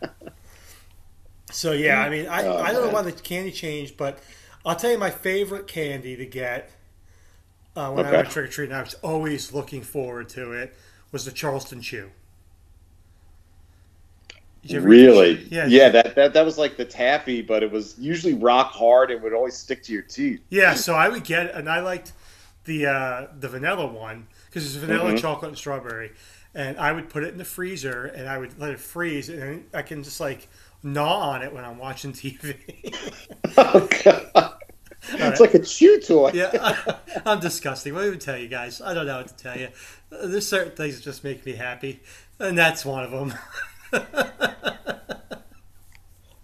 [1.53, 4.19] so yeah, I mean, I, Oh, I don't know why the candy changed, but
[4.65, 6.71] I'll tell you my favorite candy to get
[7.77, 8.17] uh, when I Okay.
[8.19, 8.75] went trick or treating.
[8.75, 10.77] I was always looking forward to it.
[11.13, 12.11] Was the Charleston Chew?
[14.63, 15.49] Did you ever eat the- Really?
[15.51, 15.67] Yeah.
[15.67, 15.89] Yeah.
[15.89, 19.33] That, that that was like the taffy, but it was usually rock hard and would
[19.33, 20.41] always stick to your teeth.
[20.51, 22.13] Yeah, so I would get, and I liked
[22.71, 25.17] the uh, the vanilla one because it's vanilla, Mm-hmm.
[25.17, 26.13] chocolate, and strawberry.
[26.55, 29.65] And I would put it in the freezer, and I would let it freeze, and
[29.75, 30.49] I can just like
[30.85, 32.55] gnaw on it when I'm watching TV.
[33.57, 34.55] Oh god!
[35.13, 36.31] It's like a chew toy.
[36.35, 36.77] yeah,
[37.27, 37.93] I'm disgusting.
[37.95, 38.81] What do I even tell you guys?
[38.81, 39.69] I don't know what to tell you.
[40.11, 42.01] There's certain things that just make me happy,
[42.39, 43.35] and that's one of them.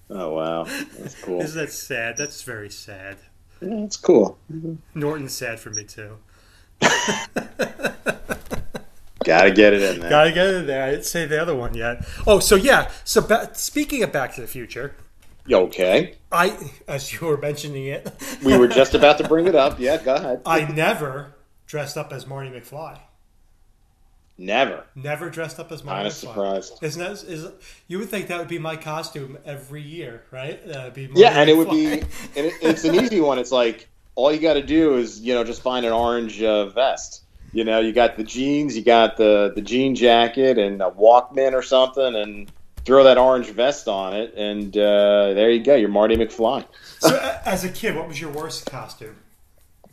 [0.08, 0.64] Oh wow,
[0.96, 1.40] that's cool.
[1.40, 2.16] Isn't that sad?
[2.16, 3.16] That's very sad.
[3.60, 4.38] Yeah, that's cool.
[4.94, 6.18] Norton's sad for me too.
[9.24, 10.10] Gotta get it in there.
[10.10, 10.84] Gotta get it in there.
[10.84, 12.06] I didn't say the other one yet.
[12.26, 12.90] Oh, so yeah.
[13.04, 14.94] So ba- speaking of Back to the Future,
[15.50, 16.14] okay?
[16.30, 18.08] I, as you were mentioning it,
[18.44, 19.80] We were just about to bring it up.
[19.80, 20.42] Yeah, go ahead.
[20.46, 21.34] I never
[21.66, 23.00] dressed up as Marty McFly.
[24.38, 24.84] Never.
[24.94, 26.78] Never dressed up as Marty Kind of surprised.
[26.82, 27.24] Isn't that?
[27.24, 27.48] Is
[27.88, 30.60] you would think that would be my costume every year, right?
[30.70, 33.38] Uh, be Marty Yeah, and it would be, and it, it's an easy one.
[33.38, 36.66] It's like all you got to do is you know just find an orange uh,
[36.66, 37.22] vest.
[37.52, 41.54] You know, you got the jeans, you got the the jean jacket, and a Walkman
[41.54, 42.52] or something, and
[42.84, 45.74] throw that orange vest on it, and uh, there you go.
[45.74, 46.66] You're Marty McFly.
[47.00, 49.16] So, as a kid, what was your worst costume?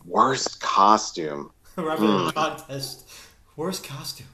[0.04, 1.50] Worst costume.
[1.76, 3.08] Than contest,
[3.56, 4.28] worst costume.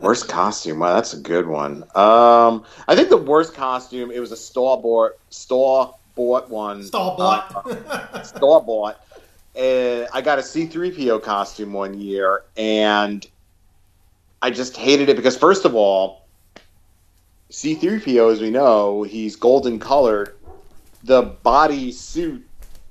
[0.00, 0.80] Worst costume.
[0.80, 1.84] Wow, that's a good one.
[1.94, 4.10] Um, I think the worst costume.
[4.10, 6.82] It was a store bought store bought one.
[6.84, 8.26] Stall bought.
[8.26, 9.00] store bought.
[9.56, 13.26] Uh, I got a C3PO costume one year, and
[14.40, 16.26] I just hated it because, first of all,
[17.50, 20.36] C3PO, as we know, he's golden colored.
[21.04, 22.46] The body suit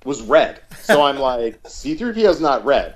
[0.06, 2.96] was red, so I'm like, C three PO is not red.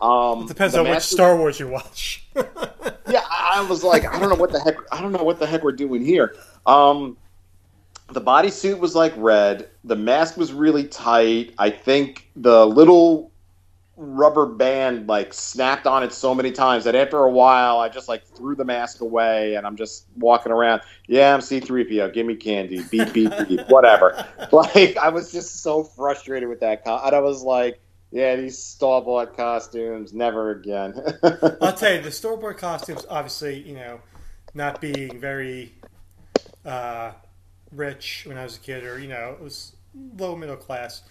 [0.00, 2.24] Um, Depends the on which Star Wars you watch.
[3.10, 5.46] yeah, I was like, I don't know what the heck, I don't know what the
[5.46, 6.36] heck we're doing here.
[6.66, 7.16] Um,
[8.12, 9.68] the bodysuit was like red.
[9.84, 11.54] The mask was really tight.
[11.58, 13.30] I think the little
[14.00, 18.08] rubber band like snapped on it so many times that after a while, I just
[18.08, 20.82] like threw the mask away and I'm just walking around.
[21.08, 22.12] Yeah, I'm C3PO.
[22.14, 22.82] Give me candy.
[22.90, 23.68] Beep beep beep.
[23.68, 24.26] Whatever.
[24.50, 26.82] Like I was just so frustrated with that.
[26.86, 27.80] And I was like,
[28.10, 30.94] yeah, these store bought costumes, never again.
[31.60, 34.00] I'll tell you, the store bought costumes, obviously, you know,
[34.54, 35.74] not being very
[36.64, 37.12] uh,
[37.72, 39.76] rich when I was a kid, or you know, it was
[40.16, 41.02] low middle class,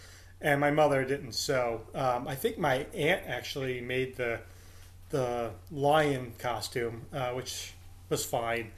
[0.41, 1.82] and my mother didn't sew.
[1.93, 4.39] Um, I think my aunt actually made the
[5.10, 7.74] the lion costume, uh, which
[8.10, 8.72] was fine.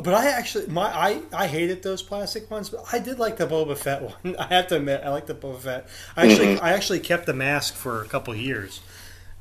[0.00, 3.46] But I actually, my I, I hated those plastic ones, but I did like the
[3.46, 4.36] Boba Fett one.
[4.36, 5.88] I have to admit, I like the Boba Fett.
[6.16, 8.80] I actually, I actually kept the mask for a couple years,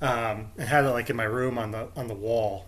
[0.01, 2.65] um, and had it like in my room on the on the wall.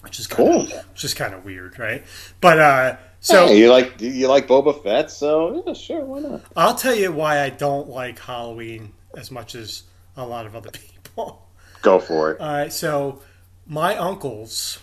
[0.00, 0.60] which is kind Cool.
[0.62, 2.02] of which is kind of weird, right?
[2.40, 6.40] But uh, so Hey, you like you like Boba Fett, so yeah, sure, why not?
[6.56, 9.82] I'll tell you why I don't like Halloween as much as
[10.16, 10.70] a lot of other
[11.04, 11.46] people.
[11.82, 12.40] Go for it.
[12.40, 13.20] All right, so
[13.66, 14.78] my uncles,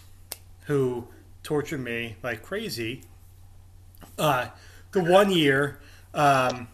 [0.66, 1.08] who
[1.50, 3.02] tortured me like crazy,
[4.20, 4.46] uh,
[4.92, 5.80] the one year
[6.14, 6.68] um,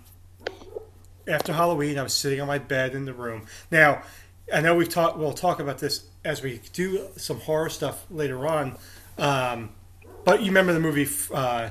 [1.26, 3.46] after Halloween, I was sitting on my bed in the room.
[3.72, 4.04] Now,
[4.54, 5.18] I know we've talked.
[5.18, 8.78] We'll talk about this as we do some horror stuff later on.
[9.18, 9.70] Um,
[10.26, 11.70] but you remember the movie uh,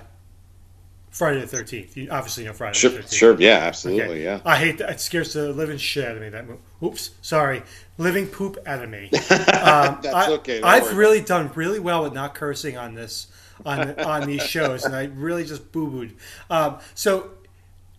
[1.15, 1.97] Friday the Thirteenth?
[1.97, 3.15] You obviously know Friday Sure, the Thirteenth.
[3.15, 4.25] sure, yeah, absolutely, Okay.
[4.25, 4.41] yeah.
[4.45, 4.91] I hate that.
[4.91, 6.29] It scares the living shit out of me.
[6.29, 7.63] That mo- oops, sorry,
[7.99, 9.11] living poop out of me.
[9.65, 12.95] Um, That's I, okay, don't I've worry really done really well with not cursing on
[12.95, 13.29] this
[13.65, 16.15] on on these shows, and I really just boo booed.
[16.51, 17.31] Um, so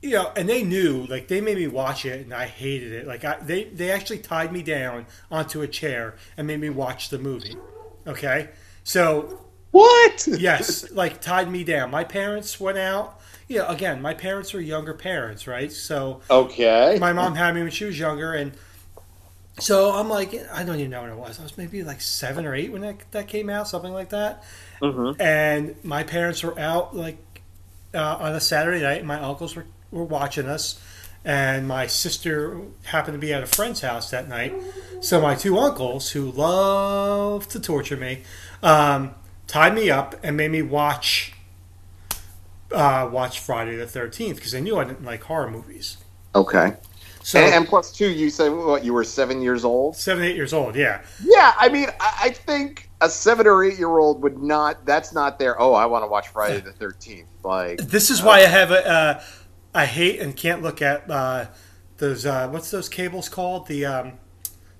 [0.01, 3.07] you know, and they knew, like they made me watch it, and I hated it.
[3.07, 7.09] Like I, they they actually tied me down onto a chair and made me watch
[7.09, 7.55] the movie.
[8.05, 8.49] Okay,
[8.84, 9.45] so
[9.76, 10.28] What?
[10.28, 11.91] yes, like tied me down.
[11.91, 13.19] My parents went out.
[13.49, 15.69] You know, again, my parents were younger parents, right?
[15.71, 16.97] So Okay.
[16.99, 18.53] my mom had me when she was younger, and
[19.59, 21.39] so I'm like, I don't even know when it was.
[21.39, 24.43] I was maybe like seven or eight when that, that came out, something like that.
[24.82, 25.19] Mhm.
[25.19, 27.17] And my parents were out like
[27.93, 30.80] uh, on a Saturday night, and my uncles were, were watching us,
[31.26, 34.53] and my sister happened to be at a friend's house that night.
[35.01, 38.23] So my two uncles, who love to torture me,
[38.63, 39.13] um,
[39.48, 41.34] tied me up and made me watch.
[42.72, 45.98] Uh, watch Friday the Thirteenth because they knew I didn't like horror movies.
[46.34, 46.74] Okay.
[47.26, 49.96] So and, and plus two, you said what you were seven years old.
[49.96, 50.76] seven, eight years old.
[50.76, 54.86] Yeah, Yeah, I mean, I, I think a seven or eight year old would not.
[54.86, 55.60] That's not their.
[55.60, 57.28] Oh, I want to watch Friday the Thirteenth.
[57.43, 58.88] Like, this is why I have a.
[58.88, 59.24] Uh,
[59.74, 61.48] I hate and can't look at uh,
[61.98, 62.28] those.
[62.28, 63.68] Uh, what's those cables called?
[63.68, 64.14] The um,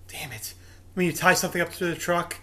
[0.08, 0.54] damn it!
[0.94, 2.38] When you tie something up to the truck,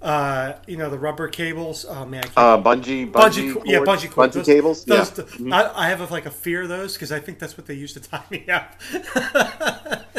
[0.00, 1.84] uh, you know the rubber cables.
[1.88, 4.34] Oh man, I can't uh, bungee, bungee, bungee, yeah, bungee cords.
[4.36, 4.84] bungee Those- cables.
[4.84, 5.24] those- yeah.
[5.24, 5.52] Mm-hmm.
[5.52, 7.74] I, I have a, like a fear of those because I think that's what they
[7.74, 8.74] used to tie me up.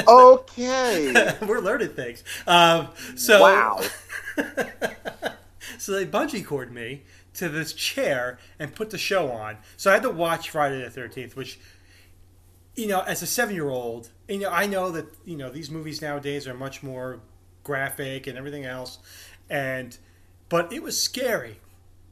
[0.07, 1.35] Okay.
[1.45, 2.23] We're learning things.
[2.47, 3.81] Um, so wow.
[5.77, 7.03] so they bungee cord me
[7.35, 9.57] to this chair and put the show on.
[9.77, 11.59] So I had to watch Friday the Thirteenth, which,
[12.75, 16.47] you know, as a seven-year-old, you know, I know that you know these movies nowadays
[16.47, 17.19] are much more
[17.63, 18.99] graphic and everything else,
[19.49, 19.97] and
[20.49, 21.57] but it was scary.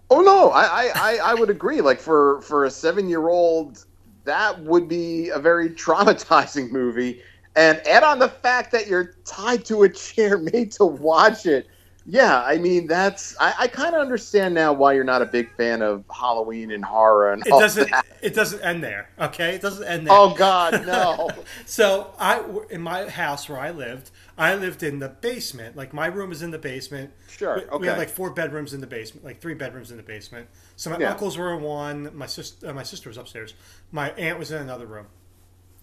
[0.09, 1.81] Oh no, I, I, I, I would agree.
[1.81, 3.85] Like for for a seven year old,
[4.23, 7.21] that would be a very traumatizing movie.
[7.55, 11.67] And add on the fact that you're tied to a chair made to watch it.
[12.09, 15.53] Yeah, I mean that's I, I kind of understand now why you're not a big
[15.57, 17.89] fan of Halloween and horror and It doesn't.
[17.91, 18.05] that.
[18.21, 19.09] It doesn't end there.
[19.19, 20.13] Okay, it doesn't end there.
[20.15, 21.29] Oh God, no.
[21.65, 25.75] So I, in my house where I lived, I lived in the basement.
[25.75, 27.11] Like my room is in the basement.
[27.29, 30.03] Sure, We, we had like four bedrooms in the basement, like three bedrooms in the
[30.03, 30.47] basement.
[30.75, 31.11] So my Yeah.
[31.11, 32.15] uncles were in one.
[32.15, 33.53] My sister, uh, my sister was upstairs.
[33.91, 35.07] My aunt was in another room.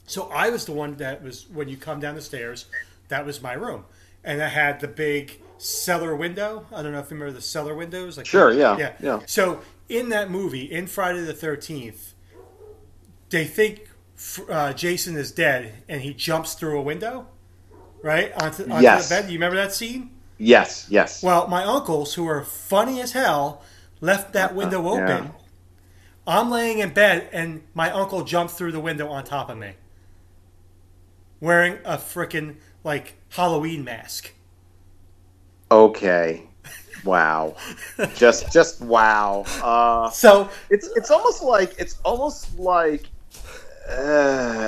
[0.07, 2.67] So I was the one that was when you come down the stairs.
[3.09, 3.85] That was my room,
[4.23, 6.67] and I had the big cellar window.
[6.73, 8.17] I don't know if you remember the cellar windows.
[8.17, 9.21] Like Sure, yeah, yeah, yeah.
[9.27, 12.15] So in that movie, in Friday the Thirteenth,
[13.31, 13.89] they think
[14.49, 17.27] uh, Jason is dead, and he jumps through a window,
[18.05, 19.09] right onto, onto Yes.
[19.09, 19.25] the bed.
[19.31, 20.11] You remember that scene?
[20.39, 21.23] yes, yes.
[21.23, 23.63] Well, my uncles, who are funny as hell,
[24.01, 25.05] left that window Uh, yeah.
[25.19, 25.33] open.
[26.27, 29.73] I'm laying in bed, and my uncle jumped through the window on top of me,
[31.41, 34.33] wearing a frickin' like Halloween mask.
[35.71, 36.45] okay.
[37.05, 37.57] Wow.
[38.15, 39.45] just just wow.
[39.63, 43.05] Uh So it's it's almost like it's almost like
[43.91, 44.14] uh,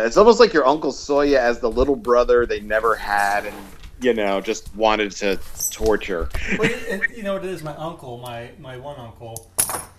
[0.07, 3.57] it's almost like your uncle saw you as the little brother they never had and
[4.01, 5.39] you know just wanted to
[5.71, 6.29] torture
[6.59, 7.63] Well, it, it- you know what it is?
[7.63, 9.51] My uncle, my my one uncle,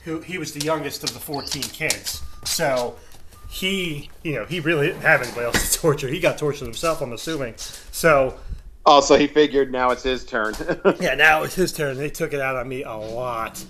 [0.04, 2.22] who he was the youngest of the fourteen kids.
[2.46, 2.96] So
[3.50, 6.08] he, you know, he really didn't have anybody else to torture.
[6.08, 7.56] He got tortured himself, I'm assuming.
[7.58, 8.38] So
[8.86, 10.54] oh he figured now it's his turn
[11.00, 11.98] yeah, now it's his turn.
[11.98, 13.64] They took it out on me a lot.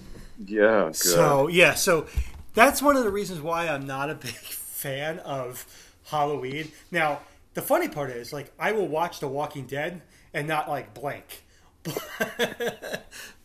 [0.46, 0.96] yeah good.
[0.96, 2.06] So yeah, so
[2.54, 5.66] that's one of the reasons why I'm not a big fan of
[6.08, 6.72] Halloween.
[6.92, 7.22] Now
[7.54, 10.02] the funny part is, like, I will watch The Walking Dead
[10.34, 11.44] and not like blank.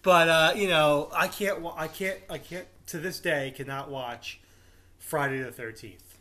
[0.02, 1.64] but uh, you know, I can't.
[1.76, 2.18] I can't.
[2.28, 2.66] I can't.
[2.88, 4.40] To this day, cannot watch
[4.98, 6.18] Friday the Thirteenth.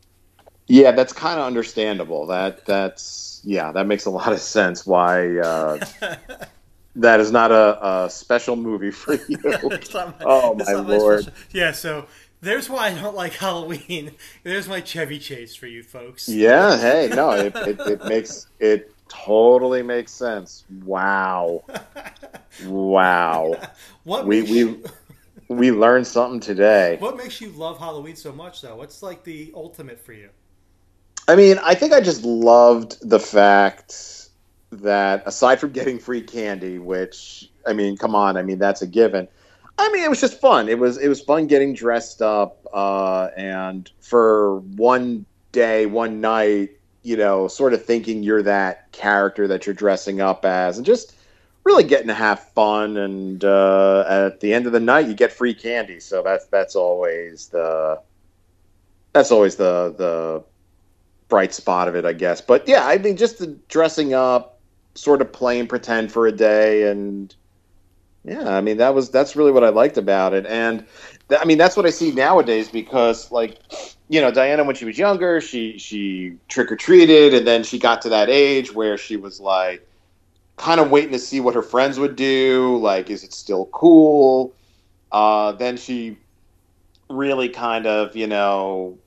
[0.68, 5.38] yeah that's kind of understandable that that's yeah that makes a lot of sense why
[5.40, 5.80] uh,
[6.96, 9.38] that is not a, a special movie for you
[10.26, 11.32] Oh, my Lord.
[11.52, 11.72] Yeah.
[11.72, 12.08] So
[12.42, 14.12] there's why I don't like Halloween.
[14.44, 16.28] There's my Chevy Chase for you folks.
[16.28, 20.66] yeah hey no it, it, it makes it totally makes sense.
[20.84, 21.64] Wow,
[22.66, 23.56] wow.
[24.04, 24.84] What We we you,
[25.50, 26.98] we learned something today.
[27.00, 28.76] what makes you love Halloween so much though?
[28.78, 30.30] What's like the ultimate for you?
[31.28, 34.30] I mean, I think I just loved the fact
[34.72, 38.88] that aside from getting free candy, which I mean, come on, I mean that's a
[38.88, 39.28] given.
[39.82, 40.70] I mean, it was just fun.
[40.70, 46.70] It was it was fun getting dressed up, uh, and for one day, one night,
[47.02, 51.16] you know, sort of thinking you're that character that you're dressing up as, and just
[51.64, 52.96] really getting to have fun.
[52.96, 56.76] And uh, at the end of the night, you get free candy, so that's that's
[56.76, 58.00] always the
[59.14, 60.44] that's always the the
[61.28, 62.40] bright spot of it, I guess.
[62.40, 64.60] But yeah, I mean, just the dressing up,
[64.94, 67.34] sort of playing pretend for a day, and
[68.24, 70.86] yeah, I mean that was that's really what I liked about it, and
[71.30, 73.60] th- I mean that's what I see nowadays because like
[74.10, 77.80] you know Diana when she was younger, she she trick or treated, and then she
[77.80, 79.88] got to that age where she was like
[80.58, 84.56] kind of waiting to see what her friends would do, like is it still cool?
[85.12, 86.18] Uh, then she
[87.10, 89.00] really kind of you know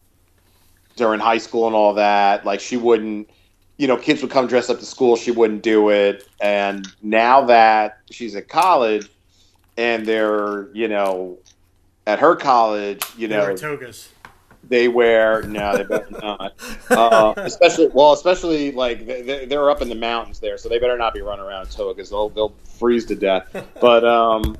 [0.96, 2.44] during high school and all that.
[2.44, 3.28] Like she wouldn't,
[3.76, 5.16] you know, kids would come dressed up to school.
[5.16, 6.28] She wouldn't do it.
[6.40, 9.08] And now that she's at college
[9.76, 11.38] and they're, you know,
[12.06, 14.08] at her college, you They wear know, togas.
[14.68, 16.52] they wear no, they better not.
[16.90, 20.96] Uh, especially, well, especially like they- they're up in the mountains there, so they better
[20.98, 22.10] not be running around in togas.
[22.10, 23.48] They'll they'll freeze to death.
[23.80, 24.56] But um,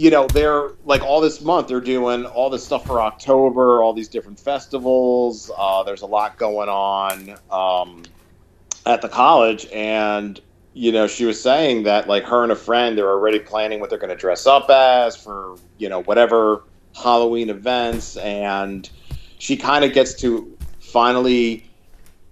[0.00, 3.92] you know, they're like all this month they're doing all this stuff for October, all
[3.92, 5.50] these different festivals.
[5.58, 8.02] Uh, there's a lot going on um,
[8.86, 10.40] at the college, and
[10.72, 13.90] you know, she was saying that like her and a friend they're already planning what
[13.90, 16.62] they're going to dress up as for you know whatever
[16.94, 18.88] Halloween events, and
[19.38, 21.68] she kind of gets to finally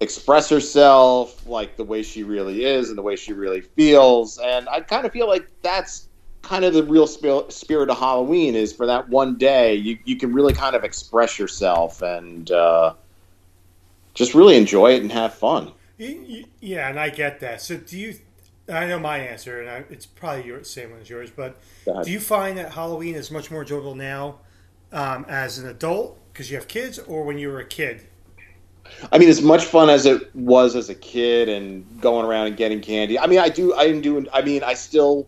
[0.01, 4.71] express herself like the way she really is and the way she really feels, and
[4.71, 6.08] I kind of feel like that's
[6.49, 10.16] kind of the real spir- spirit of Halloween is for that one day you, you
[10.16, 12.94] can really kind of express yourself and uh,
[14.14, 15.72] just really enjoy it and have fun.
[15.99, 17.61] Yeah, and I get that.
[17.61, 18.14] So do you?
[18.68, 21.30] I know my answer, and I, it's probably your same one as yours.
[21.30, 21.59] But
[22.05, 24.38] do you find that Halloween is much more enjoyable now
[24.92, 28.07] um, as an adult because you have kids, or when you were a kid?
[29.12, 32.57] I mean, as much fun as it was as a kid and going around and
[32.57, 33.18] getting candy.
[33.18, 33.74] I mean, I do.
[33.74, 34.28] I doing.
[34.32, 35.26] I mean, I still,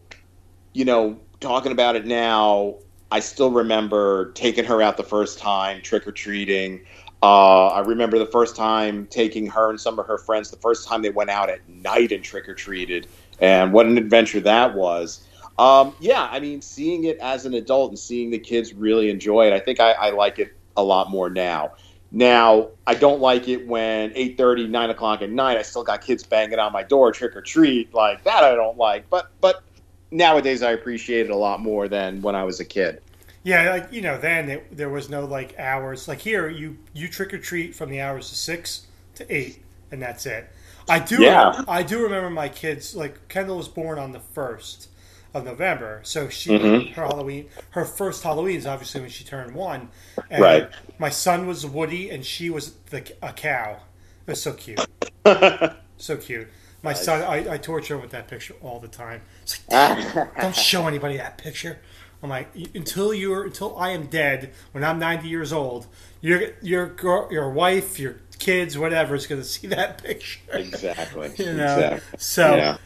[0.72, 2.76] you know, talking about it now.
[3.12, 6.80] I still remember taking her out the first time trick or treating.
[7.22, 10.50] Uh, I remember the first time taking her and some of her friends.
[10.50, 13.08] The first time they went out at night and trick or treated,
[13.40, 15.26] and what an adventure that was.
[15.58, 19.46] Um, yeah, I mean, seeing it as an adult and seeing the kids really enjoy
[19.48, 21.72] it, I think I, I like it a lot more now.
[22.12, 26.22] Now, I don't like it when 8:30, 9 o'clock at night, I still got kids
[26.24, 28.42] banging on my door, trick or treat, like that.
[28.42, 29.62] I don't like, but but
[30.10, 33.02] nowadays I appreciate it a lot more than when I was a kid.
[33.42, 36.06] Yeah, like you know, then it, there was no like hours.
[36.08, 40.02] Like here, you you trick or treat from the hours of six to eight, and
[40.02, 40.48] that's it.
[40.88, 41.22] I do.
[41.22, 41.62] Yeah.
[41.68, 42.94] I do remember my kids.
[42.94, 44.88] Like Kendall was born on the first
[45.32, 46.92] of November, so she Mhm.
[46.94, 49.88] her Halloween her first Halloween is obviously when she turned one.
[50.28, 50.68] And Right.
[50.98, 53.78] My son was Woody, and she was the a cow.
[54.26, 54.86] It was so cute,
[55.96, 56.48] so cute.
[56.82, 59.22] My son, I, I torture him with that picture all the time.
[59.42, 61.78] It's like, don't show anybody that picture.
[62.22, 65.86] I'm like, until you're until I am dead, when I'm 90 years old,
[66.20, 70.40] your your girl, your wife, your kids, whatever, is going to see that picture.
[70.52, 71.32] exactly.
[71.38, 71.74] You know.
[71.76, 72.18] Exactly.
[72.18, 72.76] So, Yeah.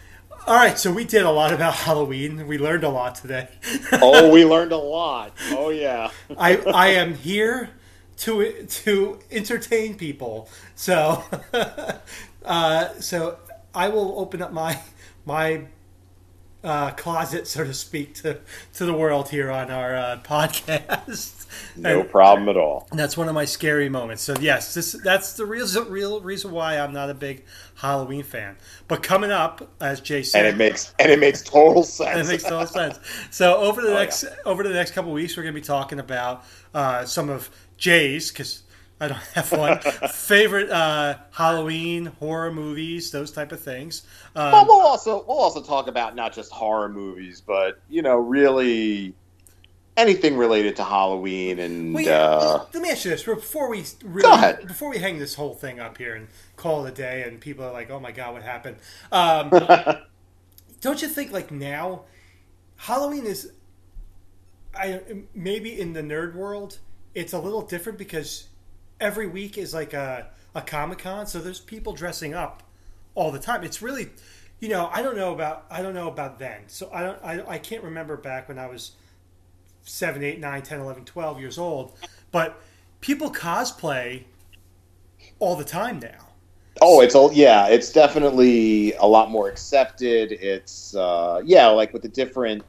[0.46, 0.78] all right.
[0.78, 2.46] So we did a lot about Halloween.
[2.46, 3.48] We learned a lot today.
[4.00, 5.32] Oh, we learned a lot.
[5.50, 6.10] Oh yeah.
[6.38, 7.70] I I am here
[8.18, 10.48] to to entertain people.
[10.76, 11.24] So
[12.44, 13.38] uh, so
[13.74, 14.78] I will open up my
[15.26, 15.66] my
[16.62, 18.40] uh, closet, so to speak, to
[18.74, 21.40] to the world here on our uh, podcast.
[21.76, 22.88] No And- problem at all.
[22.90, 24.24] and that's one of my scary moments.
[24.24, 27.44] So yes, this that's the real real reason why I'm not a big
[27.76, 28.56] Halloween fan.
[28.88, 32.28] But coming up, as Jay said, And it makes and it makes total sense.
[32.28, 32.98] makes total sense.
[33.30, 35.64] So over the Oh, next over the next couple of weeks, we're going to be
[35.64, 36.42] talking about
[36.74, 38.63] uh, some of Jay's because
[39.00, 44.02] I don't have one favorite uh, Halloween horror movies, those type of things.
[44.50, 48.16] Well, Um, we'll also we'll also talk about not just horror movies, but you know,
[48.16, 49.14] really
[49.96, 53.84] anything related to Halloween and well, yeah, uh, let me ask you this before we
[54.04, 54.66] really, Go ahead.
[54.66, 57.64] before we hang this whole thing up here and call it a day, and people
[57.64, 58.76] are like, "Oh my god, what happened?"
[59.12, 59.50] Um,
[60.80, 62.02] don't you think like now
[62.76, 63.52] halloween is
[64.74, 65.00] i
[65.34, 66.78] maybe in the nerd world
[67.14, 68.48] it's a little different because
[69.04, 72.62] every week is like a, a comic-con so there's people dressing up
[73.14, 73.62] all the time.
[73.62, 74.08] It's really,
[74.60, 76.62] you know, I don't know about I don't know about then.
[76.66, 78.92] So I don't I, I can't remember back when I was
[79.84, 81.92] 7, 8, 9, 10, 11, 12 years old,
[82.32, 82.60] but
[83.00, 84.24] people cosplay
[85.38, 86.28] all the time now.
[86.80, 87.68] Oh, it's all yeah.
[87.68, 90.32] It's definitely a lot more accepted.
[90.32, 92.64] It's uh, yeah, like with the different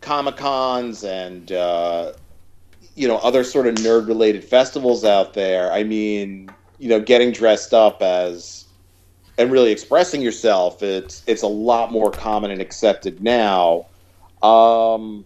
[0.00, 2.12] comic cons and uh,
[2.94, 5.72] you know other sort of nerd related festivals out there.
[5.72, 8.64] I mean, you know, getting dressed up as
[9.38, 10.82] and really expressing yourself.
[10.82, 13.86] It's it's a lot more common and accepted now.
[14.42, 15.24] Um,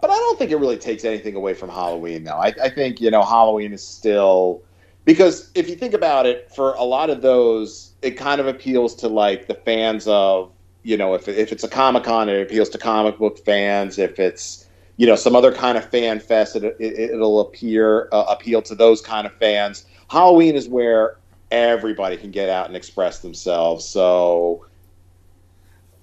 [0.00, 2.24] but I don't think it really takes anything away from Halloween.
[2.24, 4.62] Now, I, I think you know Halloween is still
[5.04, 8.94] because if you think about it, for a lot of those, it kind of appeals
[8.96, 10.50] to like the fans of
[10.82, 13.98] you know if if it's a Comic Con, it appeals to comic book fans.
[13.98, 14.63] If it's
[14.96, 18.74] you know some other kind of fan fest, it, it, will appear uh, appeal to
[18.74, 19.86] those kind of fans.
[20.08, 21.18] Halloween is where
[21.50, 23.84] everybody can get out and express themselves.
[23.84, 24.66] So.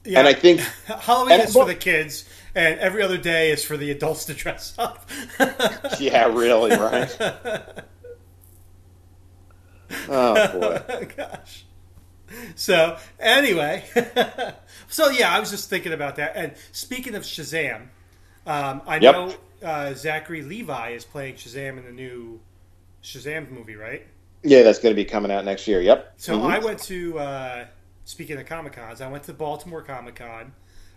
[0.03, 0.19] Yeah.
[0.19, 3.77] And I think Halloween and, is for the kids, and every other day is for
[3.77, 5.07] the adults to dress up.
[5.99, 7.15] yeah, really, right?
[10.09, 11.05] Oh boy.
[11.15, 11.65] Gosh.
[12.55, 13.83] So anyway,
[14.87, 16.31] so yeah, I was just thinking about that.
[16.35, 17.89] And speaking of Shazam,
[18.45, 19.15] um, I Yep.
[19.15, 22.41] know uh, Zachary Levi is playing Shazam in the new
[23.03, 24.07] Shazam movie, right?
[24.43, 25.81] Yeah, that's going to be coming out next year.
[25.81, 26.15] Yep.
[26.17, 26.45] So Mhm.
[26.45, 27.65] I went to uh,
[28.05, 30.53] speaking of Comic Cons, I went to Baltimore Comic Con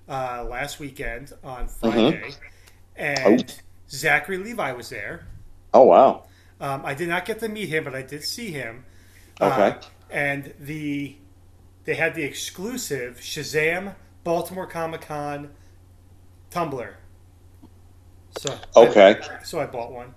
[0.08, 2.36] uh, last weekend on Friday,
[2.96, 5.26] and Zachary Levi was there.
[5.72, 6.24] Oh wow.
[6.60, 8.84] Um, I did not get to meet him, but I did see him.
[9.40, 9.76] Okay.
[9.76, 9.80] Uh,
[10.10, 11.16] and the
[11.84, 15.50] they had the exclusive Shazam Baltimore Comic Con
[16.50, 16.98] tumbler.
[18.38, 19.20] So Okay.
[19.44, 20.14] so I bought one.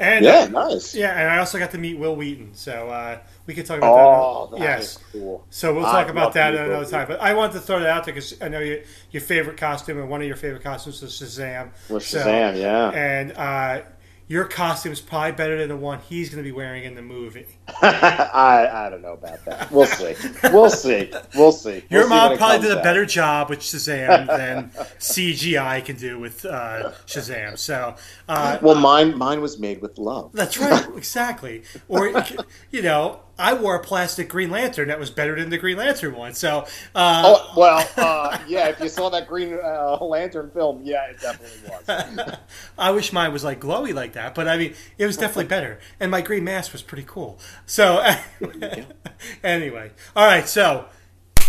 [0.00, 0.94] And Yeah, uh, nice.
[0.94, 2.54] yeah, and I also got to meet Wil Wheaton.
[2.54, 4.60] So uh, we could talk about Oh, that.
[4.60, 4.98] yes.
[5.12, 5.44] cool.
[5.50, 7.08] So we'll talk about that at another time.
[7.08, 8.78] But I wanted to throw that out there because I know your
[9.10, 11.70] your favorite costume and one of your favorite costumes is Shazam.
[11.88, 12.90] With So- Shazam, yeah.
[12.90, 13.80] And uh,
[14.28, 17.02] your costume is probably better than the one he's going to be wearing in the
[17.02, 17.46] movie.
[17.82, 19.70] I I don't know about that.
[19.70, 20.14] We'll see.
[20.52, 21.10] We'll see.
[21.34, 21.84] We'll see.
[21.90, 22.82] Your We'll see mom when probably did a out.
[22.82, 27.58] better job with Shazam than CGI can do with uh, Shazam.
[27.58, 27.94] So
[28.28, 30.32] uh, Well, mine mine was made with love.
[30.32, 31.62] that's right, exactly.
[31.88, 32.24] Or
[32.70, 36.14] you know, I wore a plastic Green Lantern that was better than the Green Lantern
[36.16, 36.34] one.
[36.34, 36.60] So
[36.94, 38.68] uh, Oh well, uh, yeah.
[38.68, 42.36] If you saw that Green uh, Lantern film, yeah, it definitely was.
[42.78, 45.78] I wish mine was like glowy like that, but I mean, it was definitely better.
[46.00, 47.38] And my green mask was pretty cool.
[47.66, 48.04] So,
[49.42, 50.48] anyway, all right.
[50.48, 50.86] So,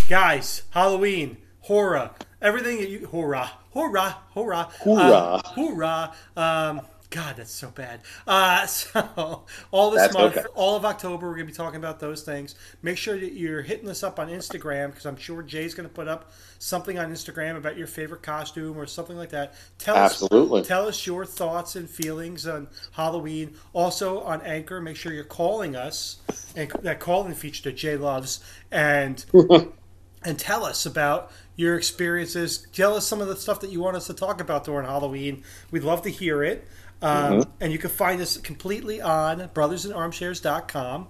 [0.09, 5.41] guys, Halloween, horror, everything you horror, horror, horror, Hoorah.
[5.55, 6.13] hoorah.
[6.35, 6.81] Um,
[7.11, 8.01] God, that's so bad.
[8.27, 10.47] Uh, so all this That's month, okay.
[10.53, 12.55] all of October, we're gonna be talking about those things.
[12.83, 16.07] Make sure that you're hitting us up on Instagram because I'm sure Jay's gonna put
[16.07, 19.55] up something on Instagram about your favorite costume or something like that.
[19.79, 20.61] Tell Absolutely.
[20.61, 23.55] us, tell us your thoughts and feelings on Halloween.
[23.73, 26.17] Also on Anchor, make sure you're calling us
[26.55, 29.25] and that calling feature that Jay loves and
[30.23, 32.67] and tell us about your experiences.
[32.71, 35.43] Tell us some of the stuff that you want us to talk about during Halloween.
[35.71, 36.67] We'd love to hear it.
[37.01, 41.07] Um, And you can find us completely on brothersinarmchairs.com.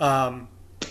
[0.00, 0.48] Um,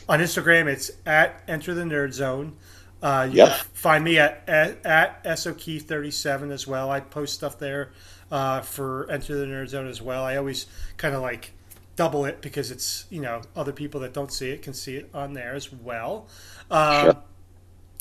[0.08, 2.56] on Instagram, it's at Enter the Nerd Zone.
[3.02, 3.48] Uh, you Yep.
[3.50, 6.90] can find me at at, at SOKey37 as well.
[6.92, 7.92] I post stuff there
[8.32, 10.24] uh, for Enter the Nerd Zone as well.
[10.24, 10.66] I always
[10.98, 11.54] kind of like
[11.96, 15.10] double it because it's you know other people that don't see it can see it
[15.14, 16.28] on there as well.
[16.72, 17.18] Um, Sure.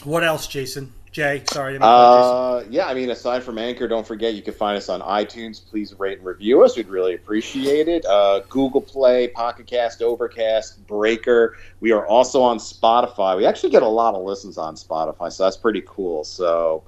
[0.04, 0.92] What else, Jason?
[1.18, 1.76] Jay, sorry.
[1.80, 5.60] Uh, yeah, I mean, aside from Anchor, don't forget you can find us on iTunes.
[5.68, 6.76] Please rate and review us.
[6.76, 8.06] We'd really appreciate it.
[8.06, 11.56] Uh, Google Play, Pocket Cast, Overcast, Breaker.
[11.80, 13.36] We are also on Spotify.
[13.36, 16.22] We actually get a lot of listens on Spotify, so that's pretty cool.
[16.22, 16.84] So,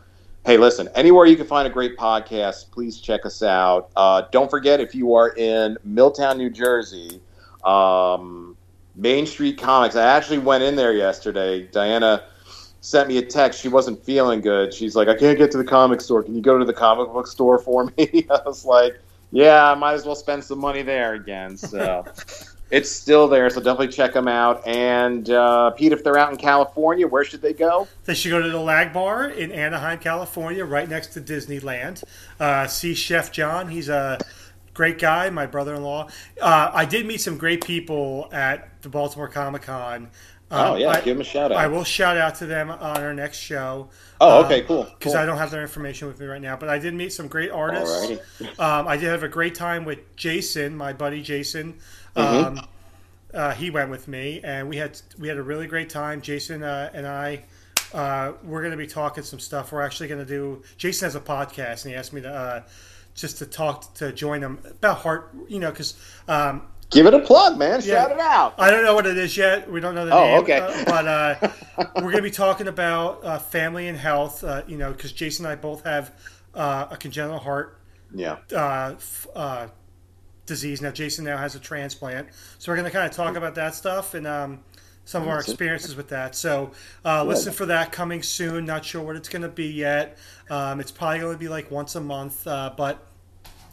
[0.46, 3.90] hey, listen, anywhere you can find a great podcast, please check us out.
[3.96, 7.20] Uh, don't forget, if you are in Milltown, New Jersey,
[7.64, 8.56] um,
[8.94, 9.96] Main Street Comics.
[9.96, 11.66] I actually went in there yesterday.
[11.66, 12.22] Diana
[12.80, 13.60] sent me a text.
[13.60, 14.72] She wasn't feeling good.
[14.72, 16.22] She's like, I can't get to the comic store.
[16.22, 18.26] Can you go to the comic book store for me?
[18.30, 18.98] I was like,
[19.30, 21.56] Yeah, I might as well spend some money there again.
[21.56, 22.04] So
[22.70, 23.50] it's still there.
[23.50, 24.66] So definitely check them out.
[24.66, 27.88] And uh, Pete, if they're out in California, where should they go?
[28.04, 32.02] They should go to the Lag Bar in Anaheim, California, right next to Disneyland.
[32.38, 33.68] Uh, see Chef John.
[33.68, 34.18] He's a
[34.72, 36.08] great guy, my brother-in-law.
[36.40, 40.10] Uh, I did meet some great people at the Baltimore Comic Con.
[40.50, 41.58] Oh yeah, I, give them a shout out.
[41.58, 43.88] I will shout out to them on our next show.
[44.20, 44.84] oh, okay, cool.
[44.84, 45.20] Because cool.
[45.20, 47.50] I don't have their information with me right now, but I did meet some great
[47.50, 48.10] artists.
[48.58, 51.78] Um, I did have a great time with Jason, my buddy Jason.
[52.16, 52.58] Mm-hmm.
[52.58, 52.68] Um,
[53.32, 56.20] uh, he went with me, and we had we had a really great time.
[56.20, 57.44] Jason uh, and I.
[57.92, 59.72] Uh, we're going to be talking some stuff.
[59.72, 60.62] We're actually going to do.
[60.76, 62.62] Jason has a podcast, and he asked me to uh,
[63.14, 65.30] just to talk to join him about heart.
[65.48, 65.94] You know, because
[66.28, 67.80] um, Give it a plug, man.
[67.84, 67.94] Yeah.
[68.02, 68.54] Shout it out.
[68.58, 69.70] I don't know what it is yet.
[69.70, 70.42] We don't know the Oh, name.
[70.42, 70.58] okay.
[70.60, 71.48] uh, but uh,
[71.96, 74.42] we're going to be talking about uh, family and health.
[74.42, 76.12] Uh, you know, because Jason and I both have
[76.54, 77.78] uh, a congenital heart
[78.12, 78.38] Yeah.
[78.52, 79.66] uh, f- uh,
[80.46, 80.82] disease.
[80.82, 82.26] Now, Jason now has a transplant,
[82.58, 84.58] so we're going to kind of talk about that stuff and um,
[85.04, 86.34] some of our experiences with that.
[86.34, 86.72] So,
[87.04, 88.64] uh, listen for that coming soon.
[88.64, 90.18] Not sure what it's going to be yet.
[90.50, 93.06] Um, it's probably going to be like once a month, uh, but.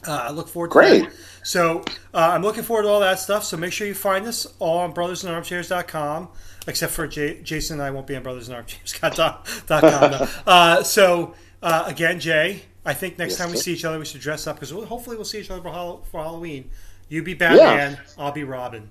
[0.07, 0.81] Uh, I look forward to it.
[0.81, 1.09] Great.
[1.09, 1.13] that.
[1.43, 1.79] So
[2.13, 3.43] uh, I'm looking forward to all that stuff.
[3.43, 6.29] So make sure you find us all on brothersandarmchairs.com,
[6.67, 10.11] except for J- Jason and I won't be on brothersandarmchairs.com.
[10.11, 10.27] though.
[10.51, 13.63] uh, so uh, again, Jay, I think next Yes, time we sir.
[13.63, 15.69] see each other, we should dress up because we'll, hopefully we'll see each other for,
[15.69, 16.69] Hall- for Halloween.
[17.09, 18.89] You be Batman, I'll be Robin.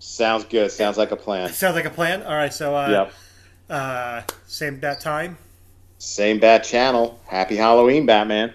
[0.00, 0.70] Sounds good.
[0.72, 1.48] Sounds like a plan.
[1.52, 2.22] Sounds like a plan.
[2.22, 3.12] All right, so uh, Yep.
[3.68, 5.36] uh, same bat time.
[5.98, 7.20] Same bad channel.
[7.26, 8.54] Happy Halloween, Batman.